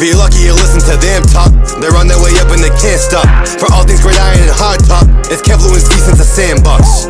If 0.00 0.04
you're 0.06 0.16
lucky, 0.16 0.38
you 0.44 0.52
listen 0.54 0.78
to 0.92 0.96
them 1.04 1.24
talk. 1.24 1.50
They're 1.80 1.96
on 1.96 2.06
their 2.06 2.22
way 2.22 2.30
up 2.38 2.52
and 2.52 2.62
they 2.62 2.68
can't 2.68 3.00
stop. 3.00 3.26
For 3.58 3.66
all 3.72 3.84
things 3.84 4.00
great 4.00 4.14
iron 4.16 4.38
and 4.38 4.50
hard 4.52 4.78
top, 4.86 5.02
it's 5.26 5.42
Kev 5.42 5.58
Lewinsky 5.58 5.98
since 5.98 6.18
the 6.18 6.22
sandbox. 6.22 7.08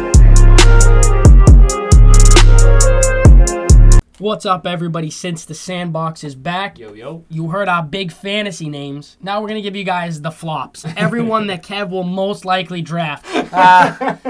What's 4.19 4.46
up, 4.46 4.66
everybody? 4.66 5.11
Since 5.11 5.45
the 5.45 5.53
sandbox 5.54 6.24
is 6.24 6.35
back, 6.35 6.79
Yo, 6.79 6.95
yo. 6.95 7.27
you 7.29 7.51
heard 7.51 7.69
our 7.69 7.83
big 7.83 8.11
fantasy 8.11 8.71
names. 8.71 9.19
Now 9.21 9.43
we're 9.43 9.49
gonna 9.49 9.61
give 9.61 9.77
you 9.77 9.85
guys 9.85 10.23
the 10.23 10.31
flops. 10.31 10.87
Everyone 10.97 11.49
that 11.49 11.63
Kev 11.63 11.91
will 11.91 12.05
most 12.05 12.47
likely 12.47 12.81
draft. 12.81 13.27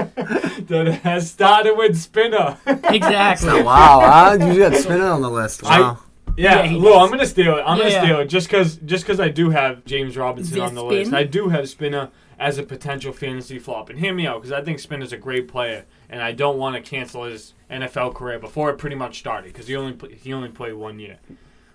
That 0.67 0.99
has 1.03 1.31
started 1.31 1.75
with 1.77 1.97
Spinner. 1.97 2.57
Exactly. 2.67 3.61
Wow, 3.63 4.01
huh? 4.03 4.45
You 4.45 4.59
got 4.59 4.75
Spinner 4.75 5.07
on 5.07 5.21
the 5.21 5.29
list. 5.29 5.63
Wow. 5.63 5.99
Yeah, 6.39 6.63
Yeah, 6.63 6.73
does. 6.73 6.95
I'm 6.97 7.09
gonna 7.09 7.25
steal 7.25 7.57
it. 7.57 7.61
I'm 7.65 7.77
Yeah, 7.77 7.83
gonna 7.83 7.95
yeah. 7.95 8.03
steal 8.03 8.19
it 8.19 8.25
just 8.27 8.47
because 8.47 8.77
just 8.77 9.03
because 9.03 9.19
I 9.19 9.27
do 9.29 9.49
have 9.49 9.83
James 9.85 10.15
Robinson 10.15 10.61
on 10.61 10.73
the 10.73 10.83
list. 10.83 11.13
I 11.13 11.23
do 11.23 11.49
have 11.49 11.69
Spinner 11.69 11.99
uh, 11.99 12.07
as 12.39 12.57
a 12.57 12.63
potential 12.63 13.11
fantasy 13.11 13.59
flop, 13.59 13.89
and 13.89 13.99
hear 13.99 14.13
me 14.13 14.25
out 14.25 14.41
because 14.41 14.53
I 14.53 14.61
think 14.63 14.79
Spinner's 14.79 15.11
a 15.11 15.17
great 15.17 15.49
player, 15.49 15.85
and 16.09 16.21
I 16.21 16.31
don't 16.31 16.57
want 16.57 16.75
to 16.77 16.81
cancel 16.81 17.25
his 17.25 17.53
NFL 17.69 18.15
career 18.15 18.39
before 18.39 18.69
it 18.69 18.77
pretty 18.77 18.95
much 18.95 19.19
started 19.19 19.51
because 19.51 19.67
he 19.67 19.75
only 19.75 20.15
he 20.15 20.31
only 20.31 20.49
played 20.49 20.73
one 20.73 20.99
year. 20.99 21.17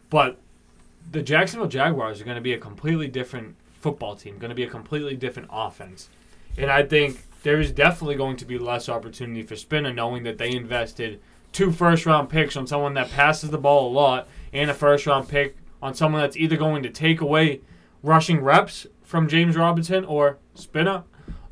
But 0.09 0.39
the 1.13 1.23
Jacksonville 1.23 1.69
Jaguars 1.69 2.21
are 2.21 2.25
going 2.25 2.37
to 2.37 2.41
be 2.41 2.55
a 2.55 2.59
completely 2.59 3.09
different 3.09 3.57
football 3.81 4.17
team, 4.17 4.39
going 4.39 4.49
to 4.49 4.55
be 4.55 4.63
a 4.65 4.71
completely 4.71 5.15
different 5.15 5.51
offense, 5.53 6.09
and 6.57 6.71
I 6.71 6.83
think 6.85 7.21
there 7.43 7.61
is 7.61 7.71
definitely 7.71 8.15
going 8.17 8.39
to 8.39 8.47
be 8.47 8.59
less 8.59 8.89
opportunity 8.89 9.43
for 9.43 9.57
Spinner, 9.57 9.93
knowing 9.93 10.23
that 10.23 10.39
they 10.39 10.53
invested 10.53 11.21
two 11.55 11.73
first 11.73 12.05
round 12.05 12.29
picks 12.29 12.57
on 12.57 12.67
someone 12.67 12.93
that 12.95 13.11
passes 13.11 13.51
the 13.51 13.57
ball 13.57 13.89
a 13.89 13.93
lot 13.93 14.29
and 14.53 14.71
a 14.71 14.75
first 14.75 15.07
round 15.07 15.29
pick 15.29 15.57
on 15.81 15.95
someone 15.95 16.21
that's 16.21 16.37
either 16.37 16.57
going 16.57 16.83
to 16.83 16.91
take 16.91 17.23
away 17.23 17.63
rushing 18.03 18.43
reps 18.43 18.87
from 19.03 19.29
James 19.29 19.57
Robinson 19.57 20.05
or 20.05 20.39
Spinner 20.55 21.05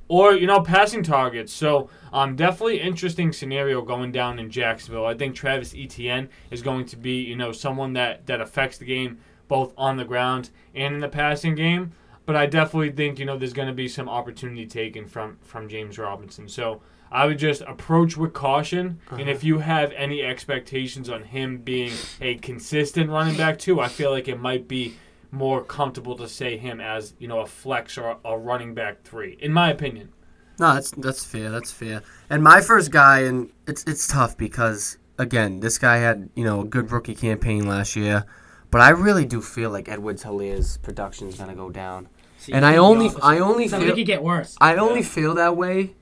or 0.09 0.35
you 0.35 0.47
know 0.47 0.61
passing 0.61 1.03
targets. 1.03 1.53
So 1.53 1.89
um, 2.13 2.37
definitely 2.37 2.81
interesting 2.81 3.33
scenario 3.33 3.81
going 3.81 4.13
down 4.13 4.39
in 4.39 4.51
Jacksonville. 4.51 5.07
I 5.07 5.15
think 5.15 5.35
Travis 5.35 5.75
Etienne 5.75 6.29
is 6.51 6.61
going 6.61 6.85
to 6.87 6.97
be 6.97 7.23
you 7.23 7.37
know 7.37 7.53
someone 7.53 7.95
that 7.95 8.27
that 8.27 8.41
affects 8.41 8.79
the 8.79 8.85
game 8.85 9.21
both 9.49 9.73
on 9.77 9.97
the 9.97 10.05
ground 10.05 10.51
and 10.75 10.95
in 10.95 11.01
the 11.01 11.09
passing 11.09 11.55
game. 11.55 11.93
But 12.25 12.37
I 12.37 12.47
definitely 12.47 12.93
think 12.93 13.19
you 13.19 13.25
know 13.25 13.37
there's 13.37 13.53
going 13.53 13.69
to 13.69 13.75
be 13.75 13.89
some 13.89 14.09
opportunity 14.09 14.67
taken 14.67 15.07
from 15.07 15.39
from 15.43 15.69
James 15.69 15.99
Robinson. 15.99 16.49
So 16.49 16.81
I 17.11 17.27
would 17.27 17.39
just 17.39 17.63
approach 17.63 18.17
with 18.17 18.33
caution. 18.33 19.01
And 19.11 19.29
if 19.29 19.39
uh-huh. 19.39 19.47
you 19.47 19.59
have 19.59 19.93
any 19.93 20.23
expectations 20.23 21.11
on 21.11 21.25
him 21.25 21.59
being 21.59 21.93
a 22.21 22.37
consistent 22.37 23.11
running 23.11 23.37
back 23.37 23.59
too, 23.59 23.81
I 23.81 23.89
feel 23.89 24.11
like 24.11 24.29
it 24.29 24.41
might 24.41 24.67
be 24.67 24.95
more 25.31 25.65
comfortable 25.65 26.17
to 26.17 26.29
say 26.29 26.57
him 26.57 26.81
as 26.81 27.15
you 27.19 27.27
know 27.27 27.41
a 27.41 27.47
flex 27.47 27.99
or 27.99 28.19
a 28.25 28.39
running 28.39 28.75
back 28.75 29.03
three, 29.03 29.37
in 29.41 29.53
my 29.53 29.71
opinion. 29.71 30.11
No, 30.59 30.75
that's 30.75 30.91
that's 30.93 31.25
fair. 31.25 31.51
That's 31.51 31.73
fair. 31.73 32.03
And 32.31 32.43
my 32.43 32.61
first 32.61 32.91
guy, 32.91 33.21
and 33.21 33.51
it's 33.67 33.85
it's 33.85 34.07
tough 34.07 34.37
because 34.37 34.99
again, 35.19 35.61
this 35.61 35.79
guy 35.79 35.97
had 35.99 36.29
you 36.35 36.45
know 36.45 36.61
a 36.61 36.65
good 36.65 36.93
rookie 36.93 37.15
campaign 37.15 37.67
last 37.67 37.97
year, 37.97 38.25
but 38.73 38.81
I 38.81 38.89
really 38.89 39.25
do 39.25 39.41
feel 39.41 39.71
like 39.71 39.89
Edward 39.89 40.17
Helaire's 40.17 40.79
production 40.79 41.29
is 41.29 41.37
gonna 41.37 41.55
go 41.55 41.71
down. 41.71 42.09
and 42.51 42.67
I 42.67 42.79
only 42.79 43.11
I 43.23 43.39
only 43.39 43.69
So 43.69 43.79
feel 43.79 43.91
it 43.91 43.95
could 43.95 44.07
get 44.07 44.23
worse. 44.25 44.57
I 44.61 44.75
only 44.75 45.03
feel 45.05 45.35
that 45.35 45.57
way 45.57 45.95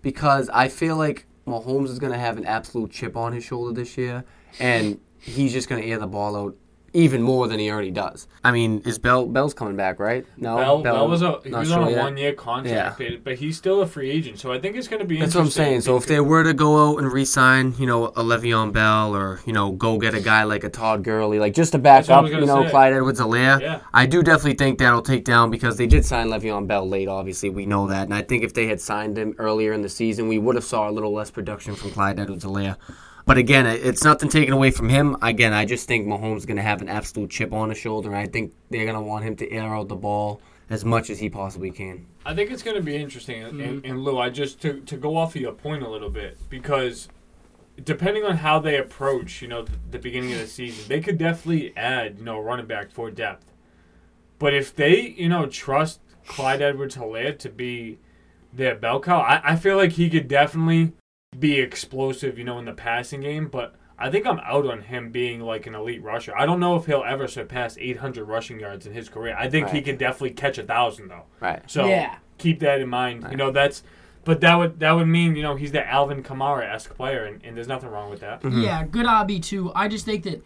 because 0.00 0.48
I 0.54 0.68
feel 0.68 0.96
like 0.96 1.26
Mahomes 1.46 1.88
is 1.90 1.98
gonna 1.98 2.18
have 2.18 2.38
an 2.38 2.46
absolute 2.46 2.90
chip 2.92 3.16
on 3.16 3.32
his 3.34 3.44
shoulder 3.44 3.74
this 3.78 3.98
year, 3.98 4.24
and 4.58 4.98
he's 5.18 5.52
just 5.52 5.68
gonna 5.68 5.82
air 5.82 5.98
the 5.98 6.06
ball 6.06 6.34
out 6.36 6.56
even 6.94 7.22
more 7.22 7.48
than 7.48 7.58
he 7.58 7.70
already 7.70 7.90
does. 7.90 8.26
I 8.44 8.50
mean, 8.52 8.82
is 8.84 8.98
Bell 8.98 9.26
Bell's 9.26 9.54
coming 9.54 9.76
back, 9.76 9.98
right? 9.98 10.26
No, 10.36 10.56
Bell, 10.56 10.82
Bell 10.82 11.08
was 11.08 11.22
a 11.22 11.40
he 11.44 11.50
was 11.50 11.68
sure 11.68 11.78
on 11.80 11.88
a 11.88 11.90
yet. 11.92 12.02
one 12.02 12.16
year 12.16 12.32
contract, 12.32 12.98
but- 12.98 13.24
but 13.24 13.34
he's 13.36 13.56
still 13.56 13.80
a 13.80 13.86
free 13.86 14.10
agent. 14.10 14.38
So 14.38 14.52
I 14.52 14.58
think 14.60 14.76
it's 14.76 14.88
going 14.88 15.00
to 15.00 15.06
be. 15.06 15.18
That's 15.18 15.34
what 15.34 15.42
I'm 15.42 15.50
saying. 15.50 15.82
So 15.82 15.96
if 15.96 16.06
they 16.06 16.20
were 16.20 16.44
to 16.44 16.52
go 16.54 16.90
out 16.90 16.98
and 16.98 17.10
re-sign, 17.12 17.74
you 17.78 17.86
know, 17.86 18.06
a 18.08 18.22
Le'Veon 18.22 18.72
Bell, 18.72 19.14
or 19.16 19.40
you 19.46 19.52
know, 19.52 19.70
go 19.72 19.98
get 19.98 20.14
a 20.14 20.20
guy 20.20 20.42
like 20.44 20.64
a 20.64 20.68
Todd 20.68 21.02
Gurley, 21.04 21.38
like 21.38 21.54
just 21.54 21.72
to 21.72 21.78
back 21.78 22.06
That's 22.06 22.10
up, 22.10 22.30
you 22.30 22.44
know, 22.44 22.64
say. 22.64 22.70
Clyde 22.70 22.92
Edwards-Helaire, 22.92 23.60
Yeah. 23.60 23.80
I 23.94 24.06
do 24.06 24.22
definitely 24.22 24.54
think 24.54 24.78
that'll 24.78 25.02
take 25.02 25.24
down 25.24 25.50
because 25.50 25.76
they 25.76 25.86
did 25.86 26.04
sign 26.04 26.28
Le'Veon 26.28 26.66
Bell 26.66 26.88
late. 26.88 27.08
Obviously, 27.08 27.48
we 27.50 27.64
know 27.66 27.86
that, 27.88 28.04
and 28.04 28.14
I 28.14 28.22
think 28.22 28.42
if 28.44 28.52
they 28.54 28.66
had 28.66 28.80
signed 28.80 29.16
him 29.16 29.34
earlier 29.38 29.72
in 29.72 29.82
the 29.82 29.88
season, 29.88 30.28
we 30.28 30.38
would 30.38 30.54
have 30.56 30.64
saw 30.64 30.88
a 30.88 30.92
little 30.92 31.12
less 31.14 31.30
production 31.30 31.74
from 31.74 31.90
Clyde 31.90 32.18
Edwards-Helaire. 32.20 32.76
But 33.24 33.38
again, 33.38 33.66
it's 33.66 34.04
nothing 34.04 34.28
taken 34.28 34.52
away 34.52 34.70
from 34.70 34.88
him. 34.88 35.16
Again, 35.22 35.52
I 35.52 35.64
just 35.64 35.86
think 35.86 36.06
Mahomes 36.06 36.38
is 36.38 36.46
going 36.46 36.56
to 36.56 36.62
have 36.62 36.82
an 36.82 36.88
absolute 36.88 37.30
chip 37.30 37.52
on 37.52 37.68
his 37.68 37.78
shoulder, 37.78 38.08
and 38.08 38.18
I 38.18 38.26
think 38.26 38.52
they're 38.70 38.84
going 38.84 38.96
to 38.96 39.02
want 39.02 39.24
him 39.24 39.36
to 39.36 39.50
air 39.50 39.74
out 39.74 39.88
the 39.88 39.96
ball 39.96 40.40
as 40.70 40.84
much 40.84 41.10
as 41.10 41.20
he 41.20 41.28
possibly 41.28 41.70
can. 41.70 42.06
I 42.24 42.34
think 42.34 42.50
it's 42.50 42.62
going 42.62 42.76
to 42.76 42.82
be 42.82 42.96
interesting. 42.96 43.42
And, 43.42 43.60
and, 43.60 43.82
mm-hmm. 43.82 43.92
and 43.92 44.04
Lou, 44.04 44.18
I 44.18 44.30
just 44.30 44.60
to, 44.62 44.80
to 44.80 44.96
go 44.96 45.16
off 45.16 45.34
of 45.36 45.40
your 45.40 45.52
point 45.52 45.82
a 45.82 45.88
little 45.88 46.10
bit 46.10 46.38
because 46.48 47.08
depending 47.84 48.24
on 48.24 48.38
how 48.38 48.58
they 48.58 48.78
approach, 48.78 49.42
you 49.42 49.48
know, 49.48 49.62
the, 49.62 49.72
the 49.90 49.98
beginning 49.98 50.32
of 50.32 50.38
the 50.38 50.46
season, 50.46 50.84
they 50.88 51.00
could 51.00 51.18
definitely 51.18 51.76
add, 51.76 52.18
you 52.18 52.24
know, 52.24 52.38
a 52.38 52.42
running 52.42 52.66
back 52.66 52.90
for 52.90 53.10
depth. 53.10 53.46
But 54.38 54.54
if 54.54 54.74
they, 54.74 55.14
you 55.16 55.28
know, 55.28 55.46
trust 55.46 56.00
Clyde 56.26 56.62
Edwards-Helaire 56.62 57.38
to 57.38 57.48
be 57.48 57.98
their 58.52 58.74
bell 58.74 59.00
cow, 59.00 59.20
I, 59.20 59.52
I 59.52 59.56
feel 59.56 59.76
like 59.76 59.92
he 59.92 60.10
could 60.10 60.28
definitely 60.28 60.92
be 61.38 61.58
explosive, 61.60 62.38
you 62.38 62.44
know, 62.44 62.58
in 62.58 62.64
the 62.64 62.72
passing 62.72 63.20
game. 63.20 63.48
But 63.48 63.74
I 63.98 64.10
think 64.10 64.26
I'm 64.26 64.40
out 64.40 64.66
on 64.66 64.82
him 64.82 65.10
being 65.10 65.40
like 65.40 65.66
an 65.66 65.74
elite 65.74 66.02
rusher. 66.02 66.36
I 66.36 66.46
don't 66.46 66.60
know 66.60 66.76
if 66.76 66.86
he'll 66.86 67.04
ever 67.06 67.28
surpass 67.28 67.76
800 67.78 68.24
rushing 68.24 68.60
yards 68.60 68.86
in 68.86 68.92
his 68.92 69.08
career. 69.08 69.36
I 69.38 69.48
think 69.48 69.68
he 69.70 69.80
can 69.82 69.96
definitely 69.96 70.30
catch 70.32 70.58
a 70.58 70.62
thousand 70.62 71.08
though. 71.08 71.24
Right. 71.40 71.62
So 71.70 71.86
Yeah. 71.86 72.16
keep 72.38 72.60
that 72.60 72.80
in 72.80 72.88
mind. 72.88 73.26
You 73.30 73.36
know, 73.36 73.50
that's 73.50 73.82
but 74.24 74.40
that 74.40 74.54
would 74.56 74.78
that 74.80 74.92
would 74.92 75.08
mean, 75.08 75.36
you 75.36 75.42
know, 75.42 75.56
he's 75.56 75.72
the 75.72 75.88
Alvin 75.88 76.22
Kamara 76.22 76.64
esque 76.72 76.94
player 76.94 77.24
and, 77.24 77.42
and 77.44 77.56
there's 77.56 77.68
nothing 77.68 77.90
wrong 77.90 78.10
with 78.10 78.20
that. 78.20 78.42
Mm-hmm. 78.42 78.62
Yeah, 78.62 78.84
good 78.84 79.06
RB 79.06 79.42
too. 79.42 79.72
I 79.74 79.88
just 79.88 80.04
think 80.04 80.24
that 80.24 80.44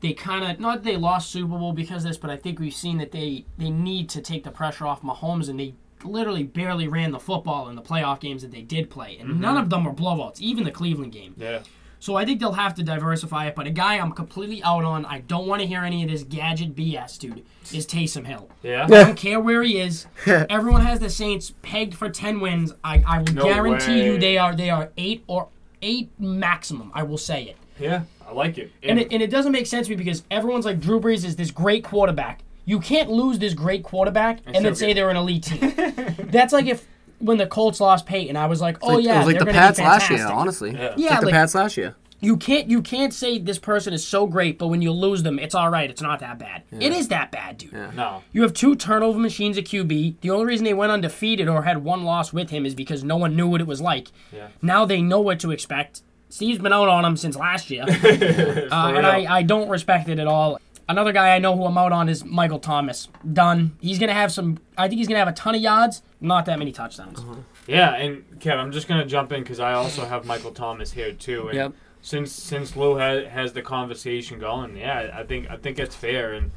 they 0.00 0.12
kind 0.14 0.44
of 0.50 0.58
not 0.58 0.82
that 0.82 0.84
they 0.84 0.96
lost 0.96 1.30
Super 1.30 1.58
Bowl 1.58 1.72
because 1.72 2.04
of 2.04 2.10
this, 2.10 2.16
but 2.18 2.30
I 2.30 2.36
think 2.36 2.58
we've 2.58 2.74
seen 2.74 2.98
that 2.98 3.12
they 3.12 3.44
they 3.58 3.70
need 3.70 4.08
to 4.10 4.20
take 4.20 4.44
the 4.44 4.50
pressure 4.50 4.86
off 4.86 5.02
Mahomes, 5.02 5.48
and 5.48 5.60
they 5.60 5.74
literally 6.04 6.42
barely 6.42 6.88
ran 6.88 7.10
the 7.10 7.18
football 7.18 7.68
in 7.68 7.76
the 7.76 7.82
playoff 7.82 8.20
games 8.20 8.42
that 8.42 8.50
they 8.50 8.62
did 8.62 8.90
play, 8.90 9.16
and 9.18 9.30
mm-hmm. 9.30 9.40
none 9.40 9.56
of 9.56 9.70
them 9.70 9.84
were 9.84 9.92
blowouts, 9.92 10.40
even 10.40 10.64
the 10.64 10.70
Cleveland 10.70 11.12
game. 11.12 11.34
Yeah. 11.36 11.60
So 12.00 12.16
I 12.16 12.24
think 12.24 12.40
they'll 12.40 12.52
have 12.52 12.74
to 12.76 12.82
diversify 12.82 13.46
it. 13.46 13.54
But 13.54 13.66
a 13.66 13.70
guy 13.70 13.98
I'm 13.98 14.12
completely 14.12 14.62
out 14.62 14.84
on, 14.84 15.04
I 15.04 15.20
don't 15.20 15.46
want 15.46 15.60
to 15.60 15.68
hear 15.68 15.82
any 15.82 16.02
of 16.02 16.08
this 16.08 16.22
gadget 16.22 16.74
BS, 16.74 17.18
dude. 17.18 17.44
Is 17.72 17.86
Taysom 17.86 18.24
Hill. 18.24 18.48
Yeah. 18.62 18.84
I 18.84 18.88
don't 18.88 19.16
care 19.16 19.38
where 19.38 19.62
he 19.62 19.78
is. 19.78 20.06
Everyone 20.26 20.80
has 20.80 20.98
the 20.98 21.10
Saints 21.10 21.52
pegged 21.60 21.94
for 21.94 22.08
ten 22.08 22.40
wins. 22.40 22.72
I, 22.82 23.04
I 23.06 23.18
will 23.18 23.34
No 23.34 23.44
guarantee 23.44 24.02
you 24.02 24.18
they 24.18 24.38
are 24.38 24.56
they 24.56 24.70
are 24.70 24.90
eight 24.96 25.22
or 25.26 25.48
eight 25.82 26.10
maximum. 26.18 26.90
I 26.94 27.02
will 27.02 27.18
say 27.18 27.44
it. 27.44 27.56
Yeah. 27.78 28.04
I 28.26 28.32
like 28.32 28.58
it. 28.58 28.72
And 28.82 28.98
it, 28.98 29.12
and 29.12 29.22
it 29.22 29.30
doesn't 29.30 29.52
make 29.52 29.66
sense 29.66 29.88
to 29.88 29.92
me 29.92 29.96
because 29.96 30.22
everyone's 30.30 30.64
like 30.64 30.80
Drew 30.80 31.00
Brees 31.00 31.24
is 31.24 31.36
this 31.36 31.50
great 31.50 31.84
quarterback. 31.84 32.42
You 32.70 32.78
can't 32.78 33.10
lose 33.10 33.40
this 33.40 33.52
great 33.52 33.82
quarterback 33.82 34.38
and, 34.46 34.54
then 34.54 34.74
still 34.76 34.88
say 34.88 34.92
they're 34.92 35.10
an 35.10 35.16
elite 35.16 35.42
team. 35.42 35.72
That's 36.30 36.52
like 36.52 36.66
if 36.66 36.86
when 37.18 37.36
the 37.36 37.46
Colts 37.48 37.80
lost 37.80 38.06
Peyton, 38.06 38.36
I 38.36 38.46
was 38.46 38.60
like, 38.60 38.78
oh 38.80 38.94
Like- 38.94 39.04
yeah, 39.04 39.16
it 39.16 39.18
was 39.18 39.26
like 39.26 39.32
they're 39.34 39.40
the 39.40 39.44
gonna 39.46 39.58
Pats 39.58 39.78
be 39.80 39.84
last 39.84 40.08
year, 40.10 40.18
fantastic. 40.18 40.36
honestly. 40.40 40.70
Yeah. 40.72 40.94
Yeah, 40.96 41.10
like 41.10 41.20
the 41.20 41.26
like 41.26 41.34
Pats 41.34 41.54
last 41.56 41.76
year. 41.76 41.96
you 42.20 42.36
can't 42.36 42.70
you 42.70 42.80
can't 42.80 43.12
say 43.12 43.38
this 43.40 43.58
person 43.58 43.92
is 43.92 44.06
so 44.06 44.24
great, 44.28 44.56
but 44.56 44.68
when 44.68 44.82
you 44.82 44.92
lose 44.92 45.24
them, 45.24 45.40
it's 45.40 45.54
all 45.54 45.68
right. 45.68 45.90
It's 45.90 46.00
not 46.00 46.20
that 46.20 46.38
bad. 46.38 46.62
It 46.70 46.92
is 46.92 47.08
that 47.08 47.32
bad, 47.32 47.58
dude. 47.58 47.72
no. 47.96 48.22
You 48.32 48.42
have 48.42 48.54
two 48.54 48.76
turnover 48.76 49.18
machines 49.18 49.58
at 49.58 49.64
QB. 49.64 50.20
The 50.20 50.30
only 50.30 50.46
reason 50.46 50.64
they 50.64 50.72
went 50.74 50.92
undefeated 50.92 51.48
or 51.48 51.62
had 51.62 51.82
one 51.82 52.04
loss 52.04 52.32
with 52.32 52.50
him 52.50 52.64
is 52.64 52.76
because 52.76 53.02
no 53.02 53.16
one 53.16 53.34
knew 53.34 53.48
what 53.48 53.60
it 53.60 53.66
was 53.66 53.80
like. 53.80 54.12
Yeah. 54.32 54.46
Now 54.62 54.84
they 54.84 55.02
know 55.02 55.20
what 55.20 55.40
to 55.40 55.50
expect. 55.50 56.02
Steve's 56.28 56.60
been 56.60 56.72
out 56.72 56.88
on 56.88 57.04
him 57.04 57.16
since 57.16 57.34
last 57.34 57.68
year, 57.70 57.82
uh, 57.88 58.92
and. 58.94 59.04
I, 59.04 59.26
I 59.38 59.42
don't 59.42 59.68
respect 59.68 60.08
it 60.08 60.20
at 60.20 60.28
all. 60.28 60.60
Another 60.90 61.12
guy 61.12 61.36
I 61.36 61.38
know 61.38 61.56
who 61.56 61.66
I'm 61.66 61.78
out 61.78 61.92
on 61.92 62.08
is 62.08 62.24
Michael 62.24 62.58
Thomas. 62.58 63.06
Done. 63.32 63.76
He's 63.80 64.00
gonna 64.00 64.12
have 64.12 64.32
some. 64.32 64.58
I 64.76 64.88
think 64.88 64.98
he's 64.98 65.06
gonna 65.06 65.20
have 65.20 65.28
a 65.28 65.32
ton 65.32 65.54
of 65.54 65.60
yards, 65.60 66.02
not 66.20 66.46
that 66.46 66.58
many 66.58 66.72
touchdowns. 66.72 67.20
Uh-huh. 67.20 67.36
Yeah, 67.68 67.94
and 67.94 68.24
Kev, 68.40 68.56
I'm 68.56 68.72
just 68.72 68.88
gonna 68.88 69.06
jump 69.06 69.30
in 69.30 69.44
because 69.44 69.60
I 69.60 69.72
also 69.74 70.04
have 70.04 70.26
Michael 70.26 70.50
Thomas 70.50 70.90
here 70.90 71.12
too. 71.12 71.46
And 71.46 71.56
Yep. 71.56 71.72
Since 72.02 72.32
since 72.32 72.74
Lou 72.74 72.96
has, 72.96 73.28
has 73.28 73.52
the 73.52 73.62
conversation 73.62 74.40
going, 74.40 74.76
yeah, 74.76 75.12
I 75.14 75.22
think 75.22 75.48
I 75.48 75.56
think 75.56 75.78
it's 75.78 75.94
fair. 75.94 76.32
And 76.32 76.50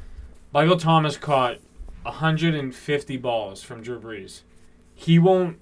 Michael 0.51 0.77
Thomas 0.77 1.15
caught 1.15 1.59
150 2.01 3.17
balls 3.17 3.61
from 3.61 3.83
Drew 3.83 3.99
Brees. 3.99 4.41
He 4.95 5.19
won't. 5.19 5.59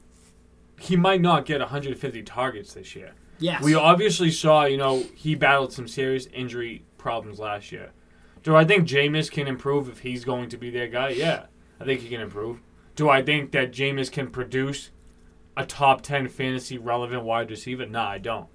He 0.80 0.96
might 0.96 1.20
not 1.20 1.46
get 1.46 1.60
150 1.60 2.24
targets 2.24 2.74
this 2.74 2.96
year. 2.96 3.16
Yes. 3.38 3.62
We 3.62 3.76
obviously 3.76 4.32
saw, 4.32 4.64
you 4.64 4.78
know, 4.78 5.04
he 5.14 5.36
battled 5.36 5.74
some 5.74 5.90
serious 5.90 6.28
injury 6.28 6.84
problems 6.98 7.38
last 7.38 7.74
year. 7.74 7.92
Do 8.44 8.56
I 8.56 8.66
think 8.66 8.88
Jameis 8.88 9.30
can 9.30 9.48
improve 9.48 9.88
if 9.88 10.00
he's 10.00 10.26
going 10.26 10.50
to 10.50 10.58
be 10.58 10.70
their 10.70 10.88
guy? 10.88 11.10
Yeah, 11.10 11.46
I 11.80 11.86
think 11.86 12.02
he 12.02 12.10
can 12.10 12.22
improve. 12.22 12.62
Do 12.96 13.10
I 13.10 13.22
think 13.22 13.52
that 13.52 13.72
Jameis 13.72 14.12
can 14.12 14.30
produce 14.30 14.92
a 15.56 15.66
top 15.66 16.02
10 16.02 16.28
fantasy 16.30 16.78
relevant 16.78 17.24
wide 17.24 17.50
receiver? 17.50 17.86
Nah, 17.86 18.10
I 18.10 18.18
don't. 18.18 18.48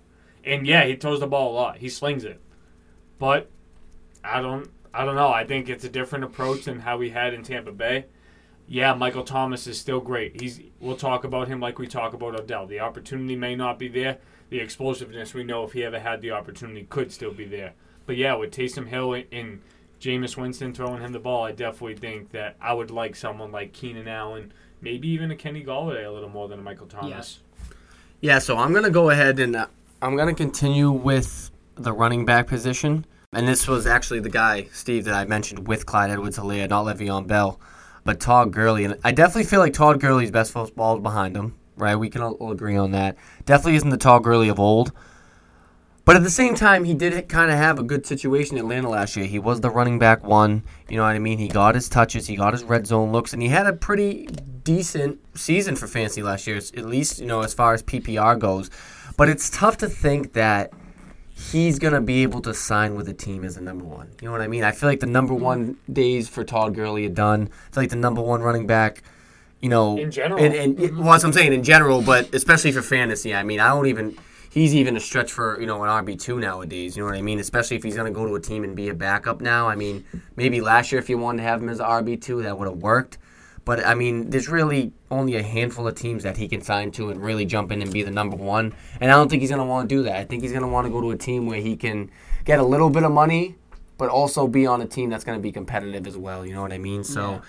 And 0.45 0.67
yeah, 0.67 0.85
he 0.85 0.97
throws 0.97 1.21
the 1.21 1.27
ball 1.27 1.53
a 1.53 1.55
lot. 1.55 1.79
He 1.79 1.89
slings 1.89 2.25
it. 2.25 2.41
But 3.19 3.51
I 4.23 4.41
don't 4.41 4.71
I 4.97 5.05
don't 5.05 5.17
know. 5.17 5.29
I 5.29 5.45
think 5.45 5.69
it's 5.69 5.85
a 5.85 5.91
different 5.91 6.25
approach 6.25 6.65
than 6.65 6.81
how 6.81 6.97
we 6.97 7.11
had 7.11 7.35
in 7.35 7.43
Tampa 7.43 7.73
Bay. 7.73 8.07
Yeah, 8.67 8.95
Michael 8.95 9.25
Thomas 9.25 9.67
is 9.67 9.79
still 9.79 10.01
great. 10.01 10.41
He's 10.41 10.61
we'll 10.81 10.97
talk 10.97 11.25
about 11.25 11.49
him 11.49 11.61
like 11.61 11.79
we 11.79 11.87
talk 11.87 12.15
about 12.15 12.39
Odell. 12.39 12.67
The 12.67 12.81
opportunity 12.81 13.37
may 13.37 13.55
not 13.55 13.79
be 13.79 13.89
there. 13.89 14.19
The 14.49 14.61
explosiveness 14.61 15.35
we 15.35 15.45
know 15.45 15.65
if 15.65 15.73
he 15.73 15.85
ever 15.85 15.99
had 15.99 16.23
the 16.23 16.31
opportunity 16.31 16.87
could 16.89 17.13
still 17.13 17.33
be 17.33 17.45
there. 17.45 17.75
But 18.07 18.17
yeah, 18.17 18.35
with 18.37 18.53
Taysom 18.53 18.87
Hill 18.87 19.13
and, 19.13 19.27
and 19.33 19.63
Jameis 20.01 20.37
Winston 20.37 20.73
throwing 20.73 21.01
him 21.01 21.13
the 21.13 21.19
ball, 21.19 21.45
I 21.45 21.53
definitely 21.53 21.97
think 21.97 22.31
that 22.33 22.57
I 22.61 22.73
would 22.73 22.91
like 22.91 23.17
someone 23.17 23.51
like 23.51 23.73
Keenan 23.73 24.09
Allen, 24.09 24.53
maybe 24.81 25.09
even 25.09 25.31
a 25.31 25.37
Kenny 25.37 25.65
Golladay 25.65 26.07
a 26.07 26.11
little 26.11 26.29
more 26.29 26.49
than 26.49 26.59
a 26.59 26.63
Michael 26.63 26.87
Thomas. 26.87 27.09
Yes. 27.11 27.39
Yeah, 28.21 28.39
so 28.39 28.57
I'm 28.57 28.73
gonna 28.73 28.91
go 28.91 29.11
ahead 29.11 29.39
and 29.39 29.57
uh, 29.57 29.67
I'm 30.03 30.17
gonna 30.17 30.35
continue 30.35 30.91
with 30.91 31.51
the 31.75 31.93
running 31.93 32.25
back 32.25 32.47
position, 32.47 33.05
and 33.33 33.47
this 33.47 33.69
was 33.69 33.87
actually 33.87 34.21
the 34.21 34.31
guy 34.31 34.69
Steve 34.73 35.05
that 35.05 35.15
I 35.15 35.25
mentioned 35.25 35.67
with 35.67 35.87
Clyde 35.87 36.11
Edwards-Helaire, 36.11 36.69
not 36.69 36.87
Le'Veon 36.87 37.27
Bell, 37.27 37.61
but 38.05 38.21
Todd 38.21 38.53
Gurley, 38.53 38.85
and 38.85 38.99
I 39.05 39.13
definitely 39.13 39.45
feel 39.45 39.61
like 39.61 39.75
Todd 39.75 40.01
Gurley's 40.01 40.31
best 40.31 40.53
football 40.53 40.97
is 40.97 41.03
behind 41.03 41.37
him. 41.37 41.55
Right, 41.77 41.97
we 41.97 42.09
can 42.09 42.23
all 42.23 42.33
all 42.35 42.53
agree 42.53 42.77
on 42.77 42.93
that. 42.93 43.17
Definitely 43.45 43.77
isn't 43.77 43.91
the 43.91 43.99
Todd 43.99 44.25
Gurley 44.25 44.49
of 44.49 44.59
old. 44.59 44.93
But 46.07 46.15
at 46.15 46.23
the 46.23 46.31
same 46.31 46.55
time, 46.55 46.85
he 46.85 46.95
did 46.95 47.29
kind 47.29 47.51
of 47.51 47.59
have 47.59 47.81
a 47.81 47.83
good 47.83 48.07
situation 48.07 48.57
in 48.57 48.63
Atlanta 48.63 48.89
last 48.89 49.17
year. 49.17 49.27
He 49.27 49.41
was 49.41 49.61
the 49.61 49.71
running 49.71 49.99
back 49.99 50.23
one. 50.23 50.63
You 50.89 50.97
know 50.97 51.03
what 51.03 51.17
I 51.17 51.19
mean? 51.19 51.39
He 51.39 51.49
got 51.49 51.75
his 51.75 51.89
touches, 51.89 52.29
he 52.29 52.37
got 52.37 52.53
his 52.53 52.63
red 52.63 52.87
zone 52.87 53.11
looks, 53.11 53.33
and 53.33 53.43
he 53.43 53.49
had 53.49 53.67
a 53.67 53.73
pretty 53.73 54.29
decent 54.63 55.19
season 55.37 55.75
for 55.75 55.89
fantasy 55.89 56.23
last 56.23 56.47
year, 56.47 56.59
at 56.59 56.87
least, 56.87 57.19
you 57.19 57.27
know, 57.27 57.43
as 57.43 57.53
far 57.53 57.75
as 57.75 57.83
PPR 57.83 58.39
goes. 58.39 58.71
But 59.17 59.29
it's 59.29 59.51
tough 59.51 59.79
to 59.79 59.89
think 59.89 60.35
that 60.35 60.73
he's 61.35 61.81
going 61.81 61.93
to 61.93 62.01
be 62.01 62.23
able 62.23 62.41
to 62.43 62.55
sign 62.55 62.95
with 62.95 63.09
a 63.09 63.15
team 63.15 63.45
as 63.45 63.57
a 63.57 63.61
number 63.61 63.85
one. 63.85 64.09
You 64.21 64.27
know 64.27 64.33
what 64.33 64.43
I 64.43 64.47
mean? 64.47 64.63
I 64.63 64.71
feel 64.71 64.89
like 64.89 65.01
the 65.01 65.07
number 65.07 65.35
mm-hmm. 65.35 65.43
one 65.43 65.77
days 65.93 66.29
for 66.29 66.45
Todd 66.45 66.77
Gurley 66.77 67.07
are 67.07 67.11
done. 67.11 67.51
I 67.69 67.75
feel 67.75 67.83
like 67.83 67.91
the 67.91 67.97
number 67.97 68.23
one 68.23 68.43
running 68.43 68.69
back, 68.69 69.03
you 69.61 69.69
know. 69.69 69.99
In 69.99 70.13
general. 70.13 70.41
And, 70.41 70.55
and 70.55 70.79
mm-hmm. 70.79 70.99
well, 70.99 71.13
that's 71.13 71.25
what 71.25 71.31
I'm 71.31 71.33
saying, 71.33 71.53
in 71.53 71.65
general, 71.65 72.01
but 72.01 72.33
especially 72.33 72.71
for 72.71 72.83
fantasy. 72.83 73.35
I 73.35 73.43
mean, 73.43 73.59
I 73.59 73.71
don't 73.71 73.89
even. 73.89 74.17
He's 74.57 74.75
even 74.75 74.97
a 74.97 75.01
stretch 75.01 75.33
for 75.33 75.61
you 75.61 75.67
know 75.67 75.85
an 75.85 75.91
RB 76.07 76.19
two 76.19 76.41
nowadays. 76.41 76.97
You 76.97 77.03
know 77.03 77.11
what 77.11 77.19
I 77.19 77.21
mean? 77.21 77.39
Especially 77.39 77.77
if 77.77 77.83
he's 77.83 77.95
going 77.95 78.11
to 78.11 78.19
go 78.19 78.27
to 78.27 78.37
a 78.37 78.41
team 78.41 78.65
and 78.65 78.75
be 78.75 78.89
a 78.89 78.95
backup 78.95 79.43
now. 79.43 79.69
I 79.69 79.77
mean, 79.77 80.03
maybe 80.35 80.63
last 80.63 80.91
year 80.91 80.99
if 80.99 81.11
you 81.11 81.19
wanted 81.19 81.43
to 81.43 81.43
have 81.43 81.61
him 81.63 81.69
as 81.69 81.79
RB 81.79 82.19
two, 82.19 82.43
that 82.43 82.59
would 82.59 82.67
have 82.67 82.79
worked. 82.79 83.19
But 83.67 83.85
I 83.85 83.93
mean, 83.93 84.31
there's 84.31 84.49
really 84.49 84.93
only 85.11 85.37
a 85.37 85.43
handful 85.43 85.87
of 85.87 85.95
teams 85.95 86.23
that 86.23 86.39
he 86.39 86.49
can 86.49 86.63
sign 86.63 86.91
to 86.93 87.11
and 87.11 87.23
really 87.23 87.45
jump 87.45 87.71
in 87.71 87.83
and 87.83 87.93
be 87.93 88.03
the 88.03 88.11
number 88.11 88.35
one. 88.35 88.73
And 88.99 89.13
I 89.13 89.15
don't 89.17 89.29
think 89.29 89.43
he's 89.43 89.51
going 89.51 89.59
to 89.61 89.67
want 89.67 89.91
to 89.91 89.95
do 89.95 90.05
that. 90.05 90.17
I 90.17 90.25
think 90.25 90.43
he's 90.43 90.53
going 90.53 90.63
to 90.65 90.69
want 90.69 90.87
to 90.87 90.91
go 90.91 91.03
to 91.03 91.11
a 91.11 91.19
team 91.19 91.45
where 91.45 91.61
he 91.61 91.77
can 91.77 92.11
get 92.47 92.59
a 92.59 92.65
little 92.65 92.89
bit 92.89 93.03
of 93.03 93.13
money, 93.13 93.57
but 93.99 94.09
also 94.09 94.49
be 94.49 94.67
on 94.67 94.81
a 94.81 94.87
team 94.87 95.11
that's 95.11 95.25
going 95.25 95.39
to 95.39 95.43
be 95.43 95.53
competitive 95.53 96.07
as 96.07 96.17
well. 96.17 96.47
You 96.47 96.55
know 96.55 96.63
what 96.63 96.73
I 96.73 96.79
mean? 96.79 97.05
So 97.05 97.31
Yeah. 97.33 97.41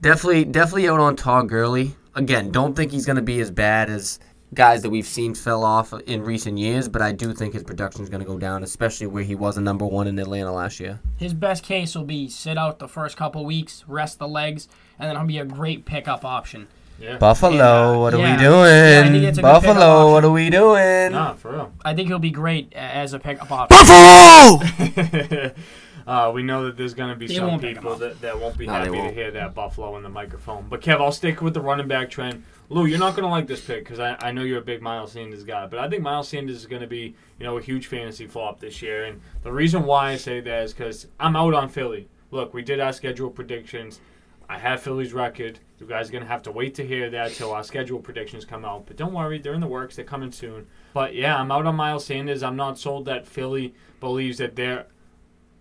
definitely, 0.00 0.44
definitely 0.44 0.88
out 0.88 1.00
on 1.00 1.16
Todd 1.16 1.48
Gurley. 1.48 1.96
Again, 2.14 2.52
don't 2.52 2.76
think 2.76 2.92
he's 2.92 3.04
going 3.06 3.16
to 3.16 3.22
be 3.22 3.40
as 3.40 3.50
bad 3.50 3.90
as 3.90 4.20
guys 4.54 4.82
that 4.82 4.90
we've 4.90 5.06
seen 5.06 5.34
fell 5.34 5.64
off 5.64 5.92
in 6.06 6.22
recent 6.22 6.58
years, 6.58 6.88
but 6.88 7.00
I 7.02 7.12
do 7.12 7.32
think 7.32 7.54
his 7.54 7.62
production 7.62 8.02
is 8.02 8.10
going 8.10 8.20
to 8.22 8.26
go 8.26 8.38
down, 8.38 8.62
especially 8.62 9.06
where 9.06 9.22
he 9.24 9.34
was 9.34 9.56
a 9.56 9.60
number 9.60 9.86
one 9.86 10.06
in 10.06 10.18
Atlanta 10.18 10.52
last 10.52 10.78
year. 10.80 11.00
His 11.16 11.32
best 11.34 11.62
case 11.64 11.94
will 11.94 12.04
be 12.04 12.28
sit 12.28 12.58
out 12.58 12.78
the 12.78 12.88
first 12.88 13.16
couple 13.16 13.44
weeks, 13.44 13.84
rest 13.86 14.18
the 14.18 14.28
legs, 14.28 14.68
and 14.98 15.08
then 15.08 15.16
he'll 15.16 15.26
be 15.26 15.38
a 15.38 15.44
great 15.44 15.84
pickup 15.86 16.24
option. 16.24 16.68
Yeah. 17.00 17.16
Buffalo, 17.16 17.56
Yeah. 17.56 17.88
Uh, 17.96 17.98
what 17.98 18.14
are 18.14 18.18
Yeah. 18.18 18.22
we 18.22 18.28
Yeah, 18.42 18.98
I 19.00 19.02
think 19.02 19.12
doing? 19.14 19.24
it's 19.24 19.38
a 19.38 19.42
Buffalo, 19.42 19.72
option. 19.80 20.12
what 20.12 20.24
are 20.24 20.30
we 20.30 20.50
doing? 20.50 21.12
Nah, 21.12 21.34
for 21.34 21.52
real. 21.52 21.72
I 21.84 21.94
think 21.94 22.08
he'll 22.08 22.18
be 22.20 22.30
great 22.30 22.72
as 22.76 23.12
a 23.14 23.18
pickup 23.18 23.50
option. 23.50 23.76
Buffalo! 23.76 25.50
uh, 26.06 26.30
we 26.34 26.42
know 26.42 26.64
that 26.66 26.76
there's 26.76 26.94
going 26.94 27.10
to 27.10 27.16
be 27.16 27.26
They 27.26 27.34
some 27.36 27.60
people 27.60 27.96
that, 27.96 28.20
that 28.20 28.38
won't 28.40 28.56
be 28.58 28.66
No, 28.66 28.72
happy 28.72 28.90
to 28.90 28.96
won't. 28.96 29.14
hear 29.14 29.30
that 29.32 29.54
Buffalo 29.54 29.96
in 29.96 30.02
the 30.02 30.08
microphone. 30.08 30.66
But 30.68 30.80
Kev, 30.80 31.00
I'll 31.00 31.12
stick 31.12 31.40
with 31.40 31.54
the 31.54 31.60
running 31.60 31.88
back 31.88 32.10
trend. 32.10 32.44
Lou, 32.68 32.86
you're 32.86 32.98
not 32.98 33.10
going 33.14 33.24
to 33.24 33.28
like 33.28 33.46
this 33.46 33.64
pick 33.64 33.84
because 33.84 33.98
I, 34.00 34.16
I 34.20 34.32
know 34.32 34.42
you're 34.42 34.60
a 34.60 34.64
big 34.64 34.80
Miles 34.82 35.12
Sanders 35.12 35.44
guy, 35.44 35.66
but 35.66 35.78
I 35.78 35.88
think 35.88 36.02
Miles 36.02 36.28
Sanders 36.28 36.56
is 36.56 36.66
going 36.66 36.82
to 36.82 36.88
be 36.88 37.14
you 37.38 37.44
know 37.46 37.58
a 37.58 37.62
huge 37.62 37.86
fantasy 37.86 38.26
flop 38.26 38.60
this 38.60 38.80
year. 38.80 39.04
And 39.04 39.20
the 39.42 39.52
reason 39.52 39.84
why 39.84 40.12
I 40.12 40.16
say 40.16 40.40
that 40.40 40.62
is 40.64 40.72
because 40.72 41.06
I'm 41.20 41.36
out 41.36 41.54
on 41.54 41.68
Philly. 41.68 42.08
Look, 42.30 42.54
we 42.54 42.62
did 42.62 42.80
our 42.80 42.92
schedule 42.94 43.28
predictions. 43.30 44.00
I 44.48 44.58
have 44.58 44.82
Philly's 44.82 45.12
record. 45.12 45.58
You 45.78 45.86
guys 45.86 46.08
are 46.08 46.12
going 46.12 46.24
to 46.24 46.28
have 46.28 46.42
to 46.44 46.52
wait 46.52 46.74
to 46.76 46.86
hear 46.86 47.10
that 47.10 47.32
till 47.32 47.52
our 47.52 47.62
schedule 47.64 47.98
predictions 47.98 48.44
come 48.44 48.64
out. 48.64 48.86
But 48.86 48.96
don't 48.96 49.12
worry, 49.12 49.38
they're 49.38 49.54
in 49.54 49.60
the 49.60 49.66
works. 49.66 49.96
They're 49.96 50.04
coming 50.04 50.32
soon. 50.32 50.66
But 50.94 51.14
yeah, 51.14 51.36
I'm 51.36 51.50
out 51.50 51.66
on 51.66 51.74
Miles 51.76 52.04
Sanders. 52.06 52.42
I'm 52.42 52.56
not 52.56 52.78
sold 52.78 53.04
that 53.06 53.26
Philly 53.26 53.74
believes 54.00 54.38
that 54.38 54.56
their 54.56 54.86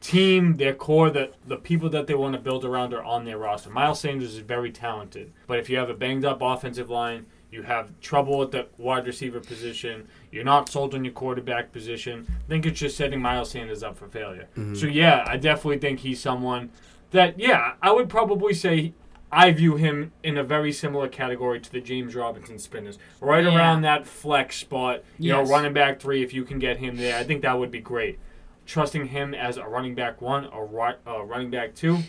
team, 0.02 0.58
their 0.58 0.74
core, 0.74 1.10
the, 1.10 1.32
the 1.48 1.56
people 1.58 1.90
that 1.90 2.08
they 2.08 2.16
want 2.16 2.34
to 2.34 2.42
build 2.42 2.66
around 2.66 2.94
are 2.94 3.04
on 3.04 3.24
their 3.24 3.38
roster. 3.38 3.70
Miles 3.70 4.00
Sanders 4.00 4.34
is 4.34 4.40
very 4.40 4.72
talented. 4.72 5.32
But 5.48 5.60
if 5.60 5.70
you 5.70 5.78
have 5.78 5.90
a 5.90 5.94
banged 5.94 6.26
up 6.26 6.42
offensive 6.42 6.90
line, 6.90 7.28
you 7.52 7.62
have 7.64 7.92
trouble 8.02 8.42
at 8.42 8.52
the 8.52 8.68
wide 8.78 9.06
receiver 9.06 9.40
position, 9.40 10.08
you're 10.32 10.44
not 10.44 10.70
sold 10.70 10.96
on 10.96 11.04
your 11.06 11.14
quarterback 11.14 11.72
position, 11.72 12.26
I 12.30 12.48
think 12.50 12.66
it's 12.66 12.80
just 12.80 12.98
setting 12.98 13.22
Miles 13.22 13.52
Sanders 13.52 13.84
up 13.84 13.98
for 13.98 14.08
failure. 14.08 14.48
Mm-hmm. 14.58 14.76
So 14.76 14.88
yeah, 14.88 15.24
I 15.28 15.38
definitely 15.38 15.78
think 15.80 16.00
he's 16.00 16.20
someone 16.20 16.72
that, 17.12 17.38
yeah, 17.38 17.74
I 17.82 17.92
would 17.92 18.10
probably 18.10 18.54
say 18.54 18.94
I 19.34 19.52
view 19.52 19.76
him 19.76 20.12
in 20.24 20.38
a 20.38 20.44
very 20.44 20.72
similar 20.74 21.08
category 21.08 21.60
to 21.60 21.72
the 21.72 21.80
James 21.82 22.16
Robinson 22.16 22.58
spinners, 22.58 22.98
right 23.20 23.44
Yeah. 23.44 23.56
around 23.56 23.82
that 23.84 24.08
flex 24.08 24.58
spot. 24.58 25.04
You 25.20 25.34
Yes. 25.36 25.48
know, 25.48 25.54
running 25.54 25.74
back 25.74 26.00
three. 26.00 26.24
If 26.24 26.34
you 26.34 26.44
can 26.44 26.58
get 26.60 26.78
him 26.78 26.98
there, 26.98 27.18
I 27.18 27.24
think 27.24 27.42
that 27.44 27.58
would 27.60 27.72
be 27.72 27.80
great. 27.80 28.18
Trusting 28.66 29.08
him 29.08 29.34
as 29.34 29.58
a 29.58 29.66
running 29.66 29.96
back 29.96 30.22
one 30.22 30.46
or 30.48 30.66
ri- 30.66 30.96
uh, 31.06 31.24
running 31.24 31.50
back 31.50 31.76
two, 31.76 32.00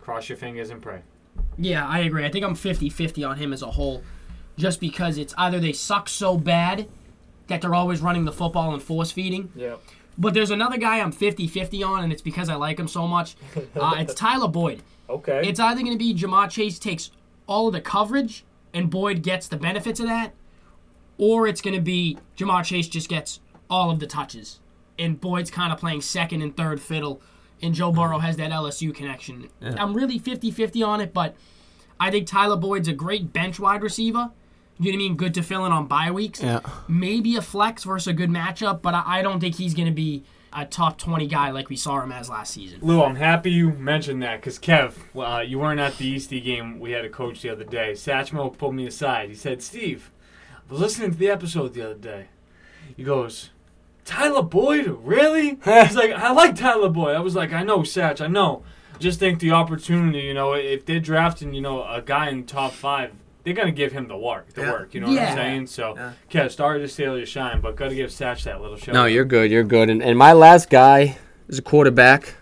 cross 0.00 0.28
your 0.28 0.38
fingers 0.38 0.70
and 0.70 0.80
pray. 0.80 1.00
Yeah, 1.58 1.86
I 1.86 2.00
agree. 2.00 2.24
I 2.24 2.30
think 2.30 2.44
I'm 2.44 2.54
50 2.54 2.88
50 2.88 3.24
on 3.24 3.36
him 3.38 3.52
as 3.52 3.62
a 3.62 3.70
whole, 3.72 4.02
just 4.56 4.80
because 4.80 5.18
it's 5.18 5.34
either 5.36 5.58
they 5.58 5.72
suck 5.72 6.08
so 6.08 6.36
bad 6.36 6.86
that 7.48 7.60
they're 7.60 7.74
always 7.74 8.00
running 8.00 8.24
the 8.24 8.32
football 8.32 8.72
and 8.72 8.82
force 8.82 9.10
feeding. 9.10 9.50
Yeah. 9.56 9.76
But 10.16 10.34
there's 10.34 10.50
another 10.50 10.76
guy 10.76 11.00
I'm 11.00 11.10
50 11.10 11.48
50 11.48 11.82
on, 11.82 12.04
and 12.04 12.12
it's 12.12 12.22
because 12.22 12.48
I 12.48 12.54
like 12.54 12.78
him 12.78 12.88
so 12.88 13.06
much. 13.08 13.36
Uh, 13.76 13.96
it's 13.98 14.14
Tyler 14.14 14.48
Boyd. 14.48 14.82
Okay. 15.10 15.42
It's 15.48 15.58
either 15.60 15.80
going 15.82 15.92
to 15.92 15.98
be 15.98 16.14
Ja'Marr 16.14 16.48
Chase 16.48 16.78
takes 16.78 17.10
all 17.46 17.66
of 17.66 17.72
the 17.74 17.80
coverage 17.80 18.44
and 18.72 18.88
Boyd 18.88 19.22
gets 19.22 19.48
the 19.48 19.56
benefits 19.56 20.00
of 20.00 20.06
that, 20.06 20.32
or 21.18 21.46
it's 21.46 21.60
going 21.60 21.74
to 21.74 21.82
be 21.82 22.18
Ja'Marr 22.38 22.64
Chase 22.64 22.88
just 22.88 23.08
gets 23.08 23.40
all 23.68 23.90
of 23.90 23.98
the 24.00 24.06
touches 24.06 24.60
and 24.98 25.20
Boyd's 25.20 25.50
kind 25.50 25.72
of 25.72 25.78
playing 25.78 26.02
second 26.02 26.42
and 26.42 26.56
third 26.56 26.80
fiddle, 26.80 27.20
and 27.62 27.74
Joe 27.74 27.92
Burrow 27.92 28.18
has 28.18 28.36
that 28.36 28.50
LSU 28.50 28.94
connection. 28.94 29.48
I'm 29.62 29.94
really 29.94 30.18
50 30.18 30.50
50 30.50 30.82
on 30.82 31.00
it, 31.00 31.12
but 31.12 31.34
I 31.98 32.10
think 32.10 32.26
Tyler 32.26 32.56
Boyd's 32.56 32.88
a 32.88 32.92
great 32.92 33.32
bench 33.32 33.58
wide 33.58 33.82
receiver. 33.82 34.30
You 34.78 34.92
know 34.92 34.96
what 34.96 35.04
I 35.04 35.08
mean? 35.08 35.16
Good 35.16 35.34
to 35.34 35.42
fill 35.42 35.64
in 35.66 35.72
on 35.72 35.86
bye 35.86 36.10
weeks. 36.10 36.42
Yeah. 36.42 36.60
Maybe 36.88 37.36
a 37.36 37.42
flex 37.42 37.84
versus 37.84 38.08
a 38.08 38.12
good 38.12 38.30
matchup, 38.30 38.82
but 38.82 38.94
I, 38.94 39.02
I 39.18 39.22
don't 39.22 39.38
think 39.38 39.54
he's 39.54 39.72
going 39.72 39.86
to 39.86 39.94
be 39.94 40.24
a 40.52 40.64
top 40.64 40.98
20 40.98 41.26
guy 41.26 41.50
like 41.50 41.68
we 41.68 41.76
saw 41.76 42.00
him 42.00 42.12
as 42.12 42.28
last 42.28 42.54
season. 42.54 42.80
Lou, 42.82 43.02
I'm 43.02 43.16
happy 43.16 43.50
you 43.50 43.70
mentioned 43.70 44.22
that 44.22 44.40
because 44.40 44.58
Kev, 44.58 44.94
uh, 45.16 45.40
you 45.40 45.58
weren't 45.58 45.80
at 45.80 45.96
the 45.98 46.06
Eastie 46.06 46.40
game 46.40 46.80
we 46.80 46.92
had 46.92 47.04
a 47.04 47.08
coach 47.08 47.42
the 47.42 47.50
other 47.50 47.64
day. 47.64 47.92
Satchmo 47.92 48.56
pulled 48.56 48.74
me 48.74 48.86
aside. 48.86 49.28
He 49.28 49.34
said, 49.34 49.62
"Steve, 49.62 50.10
I 50.68 50.72
was 50.72 50.80
listening 50.80 51.12
to 51.12 51.18
the 51.18 51.30
episode 51.30 51.74
the 51.74 51.84
other 51.84 51.94
day." 51.94 52.26
He 52.96 53.02
goes, 53.02 53.50
"Tyler 54.04 54.42
Boyd, 54.42 54.98
really?" 55.02 55.58
He's 55.64 55.96
like, 55.96 56.12
"I 56.12 56.32
like 56.32 56.56
Tyler 56.56 56.88
Boyd." 56.88 57.16
I 57.16 57.20
was 57.20 57.34
like, 57.34 57.52
"I 57.52 57.62
know, 57.62 57.80
Satch, 57.80 58.20
I 58.20 58.26
know." 58.26 58.62
Just 58.98 59.18
think 59.18 59.40
the 59.40 59.50
opportunity, 59.50 60.20
you 60.20 60.34
know, 60.34 60.52
if 60.54 60.86
they're 60.86 61.00
drafting, 61.00 61.52
you 61.52 61.60
know, 61.60 61.82
a 61.82 62.00
guy 62.00 62.28
in 62.30 62.44
top 62.44 62.72
five, 62.72 63.10
they're 63.42 63.52
gonna 63.54 63.72
give 63.72 63.92
him 63.92 64.06
the 64.08 64.16
work, 64.16 64.52
the 64.54 64.62
Yeah. 64.62 64.70
work. 64.70 64.94
You 64.94 65.00
know 65.00 65.08
what 65.08 65.18
I'm 65.18 65.36
saying? 65.36 65.66
So, 65.66 65.94
Yeah. 65.96 66.12
Kev, 66.30 66.52
sorry 66.52 66.80
to 66.80 66.86
steal 66.88 67.16
your 67.16 67.26
shine, 67.26 67.60
but 67.60 67.74
gotta 67.76 67.94
give 67.94 68.10
Satch 68.10 68.44
that 68.44 68.60
little 68.60 68.76
show. 68.76 68.92
No, 68.92 69.04
you're 69.06 69.24
good. 69.24 69.50
You're 69.50 69.64
good. 69.64 69.90
And, 69.90 70.00
and 70.02 70.16
my 70.16 70.32
last 70.32 70.70
guy 70.70 71.18
is 71.48 71.58
a 71.58 71.62
quarterback. 71.62 72.36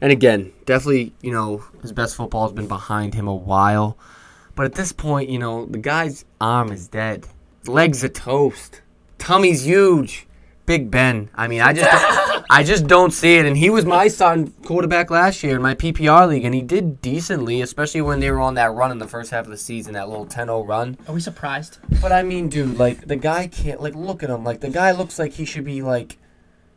And 0.00 0.12
again, 0.12 0.52
definitely, 0.64 1.12
you 1.20 1.32
know, 1.32 1.64
his 1.82 1.92
best 1.92 2.14
football 2.14 2.44
has 2.44 2.52
been 2.52 2.68
behind 2.68 3.14
him 3.14 3.26
a 3.26 3.34
while. 3.34 3.98
But 4.54 4.66
at 4.66 4.74
this 4.74 4.92
point, 4.92 5.28
you 5.28 5.40
know, 5.40 5.66
the 5.66 5.78
guy's 5.78 6.24
arm 6.40 6.70
is 6.70 6.86
dead. 6.86 7.26
His 7.58 7.68
legs 7.68 8.04
are 8.04 8.08
toast. 8.08 8.82
Tummy's 9.18 9.66
huge. 9.66 10.27
Big 10.68 10.90
Ben. 10.90 11.30
I 11.34 11.48
mean, 11.48 11.62
I 11.62 11.72
just 11.72 12.44
I 12.50 12.62
just 12.62 12.86
don't 12.86 13.10
see 13.10 13.36
it. 13.38 13.46
And 13.46 13.56
he 13.56 13.70
was 13.70 13.86
my 13.86 14.06
son 14.08 14.52
quarterback 14.64 15.10
last 15.10 15.42
year 15.42 15.56
in 15.56 15.62
my 15.62 15.74
PPR 15.74 16.28
league, 16.28 16.44
and 16.44 16.54
he 16.54 16.60
did 16.60 17.00
decently, 17.00 17.62
especially 17.62 18.02
when 18.02 18.20
they 18.20 18.30
were 18.30 18.38
on 18.38 18.54
that 18.54 18.72
run 18.74 18.90
in 18.90 18.98
the 18.98 19.08
first 19.08 19.30
half 19.30 19.46
of 19.46 19.50
the 19.50 19.56
season, 19.56 19.94
that 19.94 20.10
little 20.10 20.26
10-0 20.26 20.68
run. 20.68 20.98
Are 21.08 21.14
we 21.14 21.20
surprised? 21.20 21.78
But 22.02 22.12
I 22.12 22.22
mean, 22.22 22.50
dude, 22.50 22.76
like 22.78 23.06
the 23.06 23.16
guy 23.16 23.46
can't 23.46 23.80
like 23.80 23.94
look 23.94 24.22
at 24.22 24.28
him. 24.28 24.44
Like 24.44 24.60
the 24.60 24.68
guy 24.68 24.92
looks 24.92 25.18
like 25.18 25.32
he 25.32 25.46
should 25.46 25.64
be 25.64 25.80
like 25.80 26.18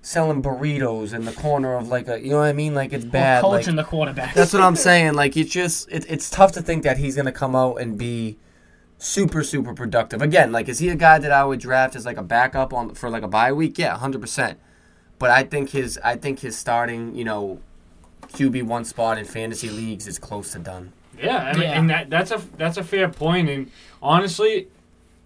selling 0.01 0.41
burritos 0.41 1.13
in 1.13 1.25
the 1.25 1.33
corner 1.33 1.75
of 1.75 1.89
like 1.89 2.07
a 2.07 2.17
you 2.19 2.29
know 2.31 2.37
what 2.37 2.45
I 2.45 2.53
mean? 2.53 2.73
Like 2.73 2.93
it's 2.93 3.05
bad. 3.05 3.43
Or 3.43 3.51
Like, 3.51 3.65
the 3.65 3.83
quarterback. 3.83 4.33
that's 4.33 4.53
what 4.53 4.61
I'm 4.61 4.75
saying. 4.87 5.15
Like 5.15 5.35
it's 5.35 5.51
just 5.51 5.91
it, 5.91 6.05
it's 6.09 6.29
tough 6.29 6.53
to 6.53 6.61
think 6.61 6.83
that 6.83 6.97
he's 6.97 7.17
gonna 7.17 7.31
come 7.33 7.57
out 7.57 7.75
and 7.75 7.97
be 7.97 8.37
super 9.01 9.43
super 9.43 9.73
productive. 9.73 10.21
Again, 10.21 10.51
like 10.51 10.69
is 10.69 10.79
he 10.79 10.89
a 10.89 10.95
guy 10.95 11.17
that 11.19 11.31
I 11.31 11.43
would 11.43 11.59
draft 11.59 11.95
as 11.95 12.05
like 12.05 12.17
a 12.17 12.23
backup 12.23 12.71
on 12.73 12.93
for 12.93 13.09
like 13.09 13.23
a 13.23 13.27
bye 13.27 13.51
week? 13.51 13.77
Yeah, 13.77 13.97
hundred 13.97 14.21
percent. 14.21 14.59
But 15.19 15.31
I 15.31 15.43
think 15.43 15.71
his 15.71 15.99
I 16.03 16.15
think 16.15 16.39
his 16.39 16.57
starting 16.57 17.15
you 17.15 17.23
know 17.25 17.59
QB 18.33 18.63
one 18.63 18.85
spot 18.85 19.17
in 19.17 19.25
fantasy 19.25 19.69
leagues 19.69 20.07
is 20.07 20.19
close 20.19 20.51
to 20.53 20.59
done. 20.59 20.93
Yeah, 21.21 21.37
I 21.37 21.53
mean, 21.53 21.61
Yeah. 21.63 21.79
and 21.79 21.89
that 21.89 22.09
that's 22.09 22.31
a 22.31 22.41
that's 22.57 22.77
a 22.77 22.83
fair 22.83 23.09
point. 23.09 23.49
And 23.49 23.71
honestly, 24.01 24.67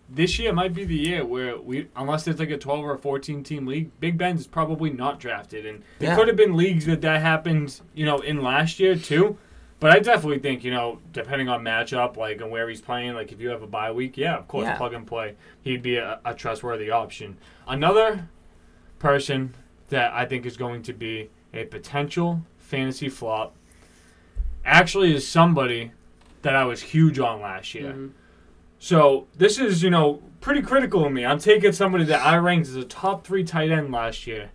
this 0.10 0.38
year 0.40 0.54
might 0.54 0.74
be 0.74 0.86
the 0.86 0.96
year 0.96 1.26
where 1.26 1.58
we, 1.58 1.88
unless 1.96 2.24
there's 2.24 2.40
like 2.40 2.50
a 2.52 2.58
12 2.58 2.80
or 2.86 2.94
a 2.94 2.98
14 2.98 3.44
team 3.44 3.66
league, 3.66 3.90
Big 4.00 4.18
Ben's 4.18 4.42
is 4.42 4.48
probably 4.48 4.90
not 4.90 5.20
drafted. 5.20 5.66
And 5.66 5.82
there 6.00 6.10
Yeah. 6.10 6.16
could 6.16 6.28
have 6.28 6.38
been 6.38 6.56
leagues 6.56 6.86
that 6.86 7.02
that 7.02 7.22
happened, 7.22 7.80
you 7.94 8.06
know, 8.06 8.20
in 8.20 8.42
last 8.42 8.80
year 8.80 8.96
too. 8.96 9.38
But 9.86 9.96
I 9.96 10.00
definitely 10.00 10.40
think, 10.40 10.64
you 10.64 10.72
know, 10.72 10.98
depending 11.14 11.48
on 11.48 11.64
matchup, 11.64 12.18
like 12.18 12.42
and 12.42 12.50
where 12.50 12.68
he's 12.68 12.82
playing, 12.82 13.14
like 13.14 13.32
if 13.32 13.40
you 13.40 13.50
have 13.50 13.62
a 13.62 13.68
bye 13.68 13.92
week, 13.92 14.18
yeah, 14.18 14.36
of 14.36 14.48
course, 14.48 14.66
Yeah. 14.66 14.78
plug 14.78 14.94
and 14.96 15.06
play. 15.06 15.36
He'd 15.62 15.84
be 15.84 15.98
a, 15.98 16.20
a 16.26 16.34
trustworthy 16.34 16.90
option. 16.90 17.38
Another 17.68 18.28
person 18.98 19.54
that 19.90 20.12
I 20.12 20.26
think 20.26 20.44
is 20.48 20.58
going 20.58 20.82
to 20.82 20.94
be 20.94 21.30
a 21.54 21.66
potential 21.66 22.42
fantasy 22.58 23.10
flop 23.10 23.54
actually 24.66 25.14
is 25.14 25.28
somebody 25.28 25.92
that 26.42 26.56
I 26.56 26.66
was 26.66 26.82
huge 26.82 27.20
on 27.20 27.40
last 27.42 27.76
year. 27.76 27.94
Mhm. 27.94 28.10
So 28.80 29.28
this 29.38 29.60
is, 29.60 29.84
you 29.84 29.92
know, 29.92 30.24
pretty 30.42 30.64
critical 30.64 31.06
of 31.06 31.12
me. 31.12 31.28
I'm 31.28 31.38
taking 31.38 31.74
somebody 31.74 32.06
that 32.06 32.26
I 32.26 32.38
ranked 32.38 32.68
as 32.70 32.76
a 32.76 32.86
top 32.86 33.24
three 33.24 33.44
tight 33.44 33.70
end 33.70 33.92
last 33.92 34.26
year. 34.26 34.50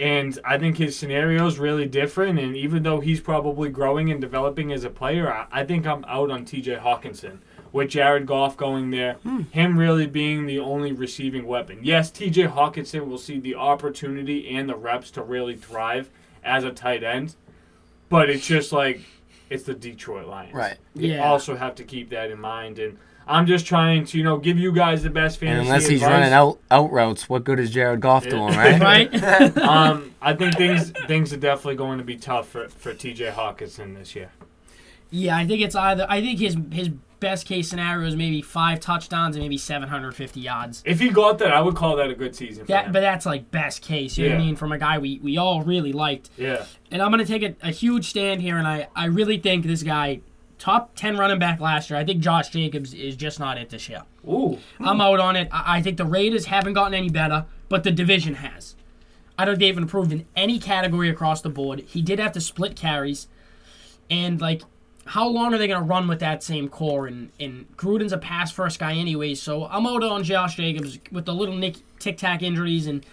And 0.00 0.38
I 0.46 0.56
think 0.56 0.78
his 0.78 0.98
scenario 0.98 1.46
is 1.46 1.58
really 1.58 1.86
different. 1.86 2.38
And 2.38 2.56
even 2.56 2.82
though 2.82 3.00
he's 3.00 3.20
probably 3.20 3.68
growing 3.68 4.10
and 4.10 4.20
developing 4.20 4.72
as 4.72 4.82
a 4.82 4.90
player, 4.90 5.30
I, 5.30 5.46
I 5.52 5.64
think 5.64 5.86
I'm 5.86 6.04
out 6.06 6.30
on 6.30 6.44
TJ 6.46 6.82
Hockenson. 6.82 7.38
With 7.72 7.90
Jared 7.90 8.26
Goff 8.26 8.56
going 8.56 8.90
there, 8.90 9.12
hmm. 9.22 9.42
him 9.52 9.78
really 9.78 10.08
being 10.08 10.46
the 10.46 10.58
only 10.58 10.90
receiving 10.90 11.46
weapon. 11.46 11.78
Yes, 11.82 12.10
TJ 12.10 12.52
Hockenson 12.54 13.06
will 13.06 13.18
see 13.18 13.38
the 13.38 13.54
opportunity 13.54 14.48
and 14.56 14.68
the 14.68 14.74
reps 14.74 15.08
to 15.12 15.22
really 15.22 15.54
thrive 15.54 16.10
as 16.42 16.64
a 16.64 16.72
tight 16.72 17.04
end. 17.04 17.36
But 18.08 18.28
it's 18.28 18.44
just 18.44 18.72
like, 18.72 19.02
it's 19.50 19.62
the 19.62 19.74
Detroit 19.74 20.26
Lions. 20.26 20.52
Right. 20.52 20.78
You 20.96 21.12
Yeah. 21.12 21.28
also 21.30 21.54
have 21.54 21.76
to 21.76 21.84
keep 21.84 22.10
that 22.10 22.32
in 22.32 22.40
mind. 22.40 22.80
And 22.80 22.98
I'm 23.30 23.46
just 23.46 23.64
trying 23.66 24.04
to, 24.06 24.18
you 24.18 24.24
know, 24.24 24.38
give 24.38 24.58
you 24.58 24.72
guys 24.72 25.02
the 25.02 25.10
best 25.10 25.38
fantasy 25.38 25.58
And 25.58 25.66
unless 25.68 25.86
he's 25.86 26.02
advice. 26.02 26.10
running 26.18 26.32
out 26.32 26.58
out 26.70 26.90
routes, 26.92 27.28
what 27.28 27.44
good 27.44 27.60
is 27.60 27.70
Jared 27.70 28.00
Goff 28.00 28.24
Yeah. 28.24 28.30
doing, 28.30 28.54
right? 28.56 28.80
Right? 28.80 29.58
um, 29.58 30.14
I 30.20 30.32
think 30.34 30.56
things 30.56 30.90
things 31.06 31.32
are 31.32 31.36
definitely 31.38 31.76
going 31.76 31.98
to 31.98 32.04
be 32.04 32.16
tough 32.16 32.48
for, 32.48 32.68
for 32.68 32.92
TJ 32.92 33.32
Hockenson 33.34 33.96
this 33.96 34.14
year. 34.16 34.30
yeah, 35.10 35.36
I 35.36 35.46
think 35.46 35.62
it's 35.62 35.74
either. 35.76 36.06
I 36.08 36.20
think 36.20 36.38
his 36.40 36.56
his 36.72 36.90
best 37.20 37.44
case 37.46 37.68
scenario 37.68 38.08
is 38.08 38.16
maybe 38.16 38.40
five 38.40 38.80
touchdowns 38.80 39.36
and 39.36 39.42
maybe 39.44 39.58
750 39.58 40.40
yards. 40.40 40.82
If 40.86 41.00
he 41.00 41.10
got 41.10 41.38
that, 41.40 41.52
I 41.52 41.60
would 41.60 41.74
call 41.76 41.96
that 41.96 42.08
a 42.08 42.14
good 42.14 42.34
season 42.34 42.64
for 42.64 42.72
That, 42.72 42.92
but 42.92 43.00
that's 43.00 43.26
like 43.26 43.50
best 43.50 43.82
case. 43.82 44.16
You 44.16 44.30
know 44.30 44.36
what 44.36 44.40
I 44.40 44.44
mean? 44.46 44.56
From 44.56 44.72
a 44.72 44.78
guy 44.78 44.96
we, 44.98 45.18
we 45.22 45.36
all 45.36 45.62
really 45.62 45.92
liked. 45.92 46.30
yeah. 46.38 46.64
And 46.90 47.02
I'm 47.02 47.10
going 47.12 47.22
to 47.24 47.30
take 47.30 47.42
a, 47.42 47.68
a 47.68 47.70
huge 47.72 48.08
stand 48.08 48.40
here, 48.40 48.56
and 48.56 48.66
I, 48.66 48.88
I 48.96 49.04
really 49.04 49.36
think 49.38 49.66
this 49.66 49.82
guy, 49.82 50.20
top 50.60 50.94
10 50.94 51.16
running 51.16 51.38
back 51.38 51.58
last 51.58 51.90
year, 51.90 51.98
I 51.98 52.04
think 52.04 52.20
Josh 52.20 52.50
Jacobs 52.50 52.94
is 52.94 53.16
just 53.16 53.40
not 53.40 53.58
it 53.58 53.70
this 53.70 53.88
year. 53.88 54.02
Ooh. 54.28 54.58
I'm 54.78 55.00
out 55.00 55.18
on 55.18 55.34
it. 55.34 55.48
I, 55.50 55.78
I 55.78 55.82
think 55.82 55.96
the 55.96 56.04
Raiders 56.04 56.46
haven't 56.46 56.74
gotten 56.74 56.94
any 56.94 57.08
better, 57.08 57.46
but 57.68 57.82
the 57.82 57.90
division 57.90 58.34
has. 58.34 58.76
I 59.38 59.46
don't 59.46 59.54
think 59.54 59.60
they've 59.60 59.82
improved 59.82 60.12
in 60.12 60.26
any 60.36 60.58
category 60.58 61.08
across 61.08 61.40
the 61.40 61.48
board. 61.48 61.80
He 61.80 62.02
did 62.02 62.18
have 62.18 62.32
to 62.32 62.40
split 62.40 62.76
carries. 62.76 63.26
And, 64.10 64.38
like, 64.40 64.62
how 65.06 65.26
long 65.26 65.54
are 65.54 65.58
they 65.58 65.66
going 65.66 65.80
to 65.80 65.86
run 65.86 66.06
with 66.06 66.20
that 66.20 66.42
same 66.42 66.68
core? 66.68 67.06
And, 67.06 67.30
and 67.40 67.66
Gruden's 67.78 68.12
a 68.12 68.18
pass 68.18 68.52
first 68.52 68.78
guy, 68.78 68.92
anyway, 68.92 69.34
so 69.34 69.66
I'm 69.66 69.86
out 69.86 70.04
on 70.04 70.24
Josh 70.24 70.56
Jacobs 70.56 70.98
with 71.10 71.24
the 71.24 71.34
little 71.34 71.56
nick, 71.56 71.76
tic 71.98 72.18
tac 72.18 72.42
injuries. 72.42 72.86
And 72.86 73.04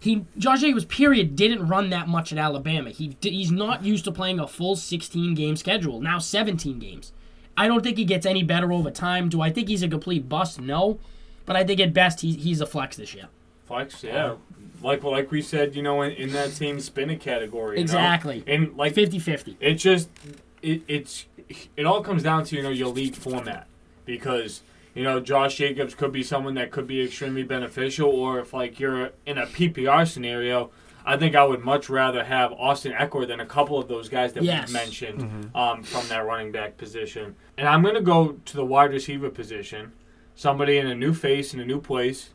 he 0.00 0.24
Josh 0.38 0.60
Jacobs, 0.60 0.84
period, 0.84 1.36
didn't 1.36 1.66
run 1.66 1.90
that 1.90 2.08
much 2.08 2.32
at 2.32 2.38
Alabama. 2.38 2.90
He 2.90 3.16
He's 3.20 3.50
not 3.50 3.84
used 3.84 4.04
to 4.04 4.12
playing 4.12 4.38
a 4.38 4.46
full 4.46 4.76
16 4.76 5.34
game 5.34 5.56
schedule, 5.56 6.00
now 6.00 6.18
17 6.18 6.78
games. 6.78 7.12
I 7.56 7.68
don't 7.68 7.82
think 7.82 7.96
he 7.96 8.04
gets 8.04 8.26
any 8.26 8.42
better 8.42 8.70
over 8.72 8.90
time. 8.90 9.28
Do 9.28 9.40
I 9.40 9.50
think 9.50 9.68
he's 9.68 9.82
a 9.82 9.88
complete 9.88 10.28
bust? 10.28 10.60
No. 10.60 10.98
But 11.46 11.56
I 11.56 11.64
think 11.64 11.80
at 11.80 11.94
best 11.94 12.20
he, 12.20 12.32
he's 12.32 12.60
a 12.60 12.66
flex 12.66 12.96
this 12.96 13.14
year. 13.14 13.28
Flex, 13.66 14.02
yeah. 14.02 14.34
Like 14.82 15.02
like 15.02 15.30
we 15.30 15.40
said, 15.40 15.74
you 15.74 15.82
know, 15.82 16.02
in, 16.02 16.12
in 16.12 16.32
that 16.32 16.50
same 16.50 16.80
spinning 16.80 17.18
category. 17.18 17.76
you 17.78 17.78
know? 17.78 17.82
Exactly. 17.82 18.44
And 18.46 18.76
like 18.76 18.94
50 18.94 19.18
50. 19.18 19.56
it 19.60 19.74
just 19.74 20.10
it 20.62 20.82
it's 20.86 21.26
it 21.76 21.86
all 21.86 22.02
comes 22.02 22.22
down 22.22 22.44
to 22.44 22.56
you 22.56 22.62
know 22.62 22.70
your 22.70 22.88
league 22.88 23.14
format 23.14 23.66
because 24.04 24.62
you 24.96 25.04
know 25.04 25.20
Josh 25.20 25.54
Jacobs 25.56 25.94
could 25.94 26.10
be 26.10 26.22
someone 26.24 26.54
that 26.54 26.70
could 26.72 26.86
be 26.88 27.00
extremely 27.02 27.42
beneficial, 27.44 28.10
or 28.10 28.40
if 28.40 28.52
like 28.52 28.80
you're 28.80 29.10
in 29.26 29.38
a 29.38 29.46
PPR 29.46 30.08
scenario, 30.08 30.70
I 31.04 31.16
think 31.16 31.36
I 31.36 31.44
would 31.44 31.60
much 31.62 31.88
rather 31.88 32.24
have 32.24 32.52
Austin 32.52 32.92
Ekeler 32.92 33.28
than 33.28 33.38
a 33.38 33.46
couple 33.46 33.78
of 33.78 33.86
those 33.86 34.08
guys 34.08 34.32
that 34.32 34.42
Yes. 34.42 34.66
we 34.68 34.72
mentioned 34.72 35.50
um, 35.54 35.82
from 35.84 36.08
that 36.08 36.26
running 36.26 36.50
back 36.50 36.76
position. 36.76 37.36
And 37.56 37.68
I'm 37.68 37.82
gonna 37.84 38.00
go 38.00 38.32
to 38.44 38.56
the 38.56 38.64
wide 38.64 38.90
receiver 38.90 39.30
position, 39.30 39.92
somebody 40.34 40.78
in 40.78 40.86
a 40.88 40.94
new 40.94 41.14
face 41.14 41.54
in 41.54 41.60
a 41.60 41.64
new 41.64 41.80
place, 41.80 42.30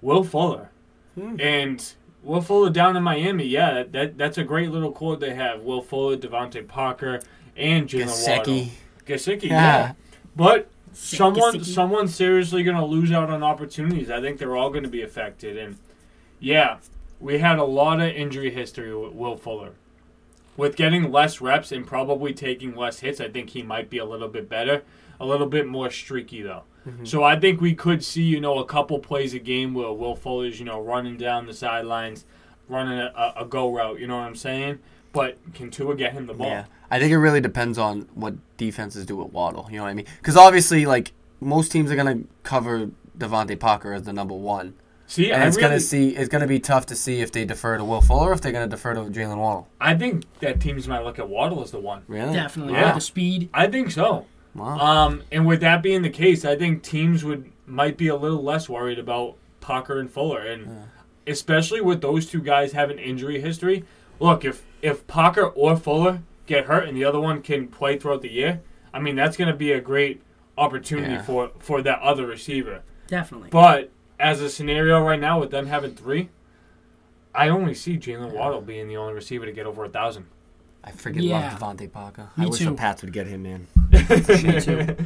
Will 0.00 0.22
Fuller, 0.24 0.70
and. 1.38 1.94
Will 2.22 2.40
Fuller 2.40 2.70
down 2.70 2.96
in 2.96 3.02
Miami, 3.02 3.44
yeah, 3.44 3.74
that, 3.74 3.92
that 3.92 4.16
that's 4.16 4.38
a 4.38 4.44
great 4.44 4.70
little 4.70 4.90
core 4.92 5.14
they 5.14 5.34
have. 5.34 5.60
Will 5.60 5.82
Fuller, 5.82 6.16
DeVante 6.16 6.66
Parker, 6.66 7.20
and 7.54 7.86
Jaylen 7.86 8.06
Waddle. 8.38 8.54
Gesicki. 8.54 8.68
Gesicki, 9.06 9.42
yeah. 9.50 9.50
Yeah. 9.50 9.92
But 10.34 10.70
someone 10.94 11.54
Gesicki. 11.54 11.74
someone's 11.74 12.14
seriously 12.14 12.62
going 12.62 12.76
to 12.76 12.84
lose 12.84 13.12
out 13.12 13.30
on 13.30 13.42
opportunities. 13.42 14.10
I 14.10 14.20
think 14.20 14.38
they're 14.38 14.56
all 14.56 14.70
going 14.70 14.84
to 14.84 14.90
be 14.90 15.02
affected. 15.02 15.56
And 15.56 15.78
yeah, 16.40 16.78
we 17.20 17.38
had 17.38 17.58
a 17.58 17.64
lot 17.64 18.00
of 18.00 18.08
injury 18.08 18.50
history 18.50 18.94
with 18.94 19.12
Will 19.12 19.36
Fuller. 19.36 19.72
With 20.56 20.76
getting 20.76 21.10
less 21.10 21.40
reps 21.40 21.72
and 21.72 21.86
probably 21.86 22.32
taking 22.32 22.76
less 22.76 23.00
hits, 23.00 23.20
I 23.20 23.28
think 23.28 23.50
he 23.50 23.62
might 23.62 23.90
be 23.90 23.98
a 23.98 24.04
little 24.04 24.28
bit 24.28 24.48
better, 24.48 24.84
a 25.18 25.26
little 25.26 25.48
bit 25.48 25.66
more 25.66 25.90
streaky 25.90 26.42
though. 26.42 26.62
Mm-hmm. 26.86 27.04
So 27.06 27.24
I 27.24 27.38
think 27.38 27.60
we 27.60 27.74
could 27.74 28.04
see, 28.04 28.22
you 28.22 28.40
know, 28.40 28.58
a 28.58 28.64
couple 28.64 28.98
plays 28.98 29.34
a 29.34 29.38
game 29.38 29.74
where 29.74 29.92
Will 29.92 30.14
Fuller's, 30.14 30.58
you 30.60 30.66
know, 30.66 30.80
running 30.80 31.16
down 31.16 31.46
the 31.46 31.54
sidelines, 31.54 32.24
running 32.68 32.98
a, 32.98 33.12
a, 33.16 33.42
a 33.42 33.44
go 33.46 33.74
route. 33.74 33.98
You 33.98 34.06
know 34.06 34.16
what 34.16 34.26
I'm 34.26 34.36
saying? 34.36 34.78
But 35.14 35.38
can 35.54 35.70
Tua 35.70 35.96
get 35.96 36.12
him 36.12 36.26
the 36.26 36.34
ball? 36.34 36.48
Yeah, 36.48 36.64
I 36.90 36.98
think 36.98 37.12
it 37.12 37.18
really 37.18 37.40
depends 37.40 37.78
on 37.78 38.08
what 38.14 38.34
defenses 38.58 39.06
do 39.06 39.16
with 39.16 39.32
Waddle. 39.32 39.66
You 39.70 39.78
know 39.78 39.84
what 39.84 39.90
I 39.90 39.94
mean? 39.94 40.06
Because 40.18 40.36
obviously, 40.36 40.84
like 40.84 41.12
most 41.40 41.72
teams 41.72 41.90
are 41.90 41.96
gonna 41.96 42.20
cover 42.42 42.90
DeVante 43.16 43.58
Parker 43.58 43.92
as 43.94 44.02
the 44.02 44.12
number 44.12 44.34
one, 44.34 44.74
See, 45.06 45.30
and 45.30 45.42
I 45.42 45.46
it's 45.46 45.56
really, 45.56 45.68
gonna 45.68 45.80
see 45.80 46.16
it's 46.16 46.28
gonna 46.28 46.46
be 46.46 46.58
tough 46.58 46.86
to 46.86 46.96
see 46.96 47.20
if 47.20 47.30
they 47.30 47.44
defer 47.44 47.78
to 47.78 47.84
Will 47.84 48.00
Fuller 48.00 48.30
or 48.30 48.32
if 48.32 48.40
they're 48.40 48.52
gonna 48.52 48.66
defer 48.66 48.94
to 48.94 49.00
Jaylen 49.02 49.36
Waddle. 49.38 49.68
I 49.80 49.94
think 49.94 50.24
that 50.40 50.60
teams 50.60 50.88
might 50.88 51.04
look 51.04 51.18
at 51.18 51.28
Waddle 51.28 51.62
as 51.62 51.70
the 51.70 51.80
one. 51.80 52.02
Really? 52.08 52.32
Definitely. 52.34 52.74
Yeah. 52.74 52.86
With 52.86 52.96
the 52.96 53.00
speed. 53.00 53.48
I 53.54 53.68
think 53.68 53.90
so. 53.90 54.26
Wow. 54.54 54.78
Um, 54.78 55.22
and 55.30 55.46
with 55.46 55.60
that 55.60 55.82
being 55.82 56.02
the 56.02 56.10
case, 56.10 56.44
I 56.44 56.56
think 56.56 56.82
teams 56.82 57.24
would 57.24 57.50
might 57.66 57.96
be 57.96 58.08
a 58.08 58.16
little 58.16 58.42
less 58.42 58.68
worried 58.68 58.98
about 58.98 59.36
Parker 59.60 59.98
and 59.98 60.10
Fuller, 60.10 60.40
and 60.40 60.88
especially 61.26 61.80
with 61.80 62.00
those 62.00 62.26
two 62.26 62.40
guys 62.40 62.72
having 62.72 62.98
injury 62.98 63.40
history. 63.40 63.84
Look, 64.20 64.44
if 64.44 64.62
if 64.84 65.06
Parker 65.06 65.46
or 65.46 65.76
Fuller 65.76 66.20
get 66.46 66.66
hurt 66.66 66.86
and 66.86 66.94
the 66.96 67.04
other 67.04 67.18
one 67.18 67.40
can 67.40 67.66
play 67.68 67.98
throughout 67.98 68.20
the 68.22 68.30
year, 68.30 68.60
I 68.92 69.00
mean 69.00 69.16
that's 69.16 69.36
going 69.36 69.48
to 69.48 69.56
be 69.56 69.72
a 69.72 69.80
great 69.80 70.20
opportunity 70.58 71.14
Yeah. 71.14 71.22
for 71.22 71.50
for 71.58 71.80
that 71.82 72.00
other 72.00 72.26
receiver. 72.26 72.82
Definitely. 73.08 73.48
But 73.50 73.90
as 74.20 74.40
a 74.40 74.48
scenario 74.50 75.00
right 75.00 75.18
now 75.18 75.40
with 75.40 75.50
them 75.50 75.66
having 75.66 75.94
three, 75.94 76.28
I 77.34 77.48
only 77.48 77.74
see 77.74 77.96
Jaylen 77.98 78.30
Waddle 78.32 78.60
being 78.60 78.86
the 78.88 78.96
only 78.96 79.14
receiver 79.14 79.46
to 79.46 79.52
get 79.52 79.66
over 79.66 79.84
a 79.84 79.88
thousand. 79.88 80.26
I 80.86 80.90
freaking 80.90 81.22
Yeah. 81.22 81.56
love 81.58 81.76
DeVante 81.78 81.90
Parker. 81.90 82.28
Me 82.36 82.44
I 82.44 82.48
wish 82.48 82.58
too. 82.58 82.66
the 82.66 82.72
Pats 82.72 83.00
would 83.02 83.12
get 83.12 83.26
him 83.26 83.46
in. 83.46 83.66
Me 83.90 84.00
too. 84.60 84.96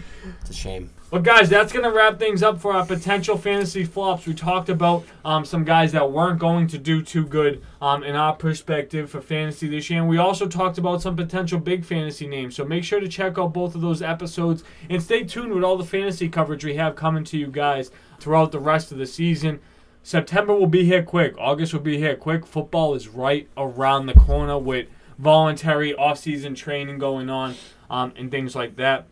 It's 0.41 0.51
a 0.51 0.53
shame. 0.53 0.91
Well, 1.13 1.23
guys, 1.23 1.49
that's 1.49 1.73
going 1.73 1.85
to 1.85 1.91
wrap 1.93 2.19
things 2.19 2.43
up 2.43 2.61
for 2.61 2.73
our 2.75 2.85
potential 2.85 3.39
fantasy 3.39 3.85
flops. 3.85 4.27
We 4.27 4.35
talked 4.35 4.69
about 4.69 5.05
um, 5.25 5.45
some 5.45 5.63
guys 5.65 5.93
that 5.93 6.11
weren't 6.11 6.41
going 6.41 6.67
to 6.69 6.79
do 6.79 7.01
too 7.01 7.25
good 7.25 7.63
um, 7.81 8.03
in 8.03 8.17
our 8.17 8.35
perspective 8.35 9.09
for 9.11 9.21
fantasy 9.21 9.69
this 9.69 9.89
year. 9.89 10.01
And 10.01 10.09
we 10.09 10.19
also 10.19 10.49
talked 10.49 10.79
about 10.79 11.01
some 11.01 11.15
potential 11.15 11.61
big 11.61 11.85
fantasy 11.85 12.27
names. 12.27 12.57
So 12.57 12.65
make 12.65 12.83
sure 12.83 12.99
to 12.99 13.09
check 13.09 13.39
out 13.39 13.53
both 13.53 13.75
of 13.77 13.81
those 13.81 14.03
episodes 14.03 14.65
and 14.91 15.01
stay 15.03 15.23
tuned 15.23 15.53
with 15.55 15.63
all 15.63 15.77
the 15.77 15.85
fantasy 15.85 16.29
coverage 16.29 16.65
we 16.65 16.75
have 16.75 16.97
coming 16.97 17.23
to 17.25 17.39
you 17.39 17.47
guys 17.47 17.91
throughout 18.19 18.51
the 18.53 18.61
rest 18.61 18.91
of 18.91 18.99
the 18.99 19.07
season. 19.07 19.61
September 20.03 20.55
will 20.55 20.67
be 20.67 20.85
here 20.85 21.03
quick. 21.03 21.35
August 21.39 21.73
will 21.73 21.81
be 21.81 21.99
here 21.99 22.17
quick. 22.17 22.47
Football 22.47 22.95
is 22.95 23.09
right 23.09 23.49
around 23.57 24.07
the 24.07 24.15
corner 24.15 24.59
with 24.59 24.89
voluntary 25.19 25.95
off-season 25.95 26.55
training 26.55 26.99
going 26.99 27.29
on 27.29 27.55
um, 27.91 28.13
and 28.17 28.31
things 28.31 28.55
like 28.55 28.77
that. 28.77 29.07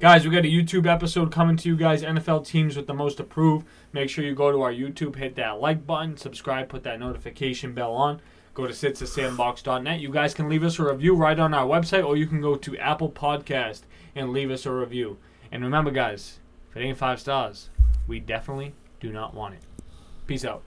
Guys, 0.00 0.24
we 0.24 0.30
got 0.30 0.44
a 0.44 0.48
YouTube 0.48 0.86
episode 0.86 1.30
coming 1.30 1.56
to 1.58 1.68
you 1.68 1.76
guys. 1.76 2.02
NFL 2.02 2.46
teams 2.46 2.74
with 2.76 2.86
the 2.86 2.94
most 2.94 3.20
approved. 3.20 3.66
Make 3.92 4.08
sure 4.08 4.24
you 4.24 4.34
go 4.34 4.50
to 4.50 4.62
our 4.62 4.72
YouTube, 4.72 5.16
hit 5.16 5.34
that 5.36 5.60
like 5.60 5.86
button, 5.86 6.16
subscribe, 6.16 6.68
put 6.68 6.84
that 6.84 6.98
notification 6.98 7.74
bell 7.74 7.92
on. 7.92 8.20
Go 8.54 8.66
to 8.66 8.72
sincethesandbox.net. 8.72 10.00
You 10.00 10.10
guys 10.10 10.34
can 10.34 10.48
leave 10.48 10.64
us 10.64 10.78
a 10.78 10.84
review 10.84 11.14
right 11.14 11.38
on 11.38 11.54
our 11.54 11.66
website, 11.66 12.04
or 12.04 12.16
you 12.16 12.26
can 12.26 12.40
go 12.40 12.56
to 12.56 12.78
Apple 12.78 13.10
Podcast 13.10 13.82
and 14.14 14.32
leave 14.32 14.50
us 14.50 14.66
a 14.66 14.72
review. 14.72 15.18
And 15.52 15.62
remember, 15.62 15.90
guys, 15.90 16.40
if 16.70 16.76
it 16.76 16.80
ain't 16.80 16.98
five 16.98 17.20
stars, 17.20 17.68
we 18.08 18.20
definitely 18.20 18.74
do 19.00 19.12
not 19.12 19.34
want 19.34 19.54
it. 19.54 19.60
Peace 20.26 20.44
out. 20.44 20.58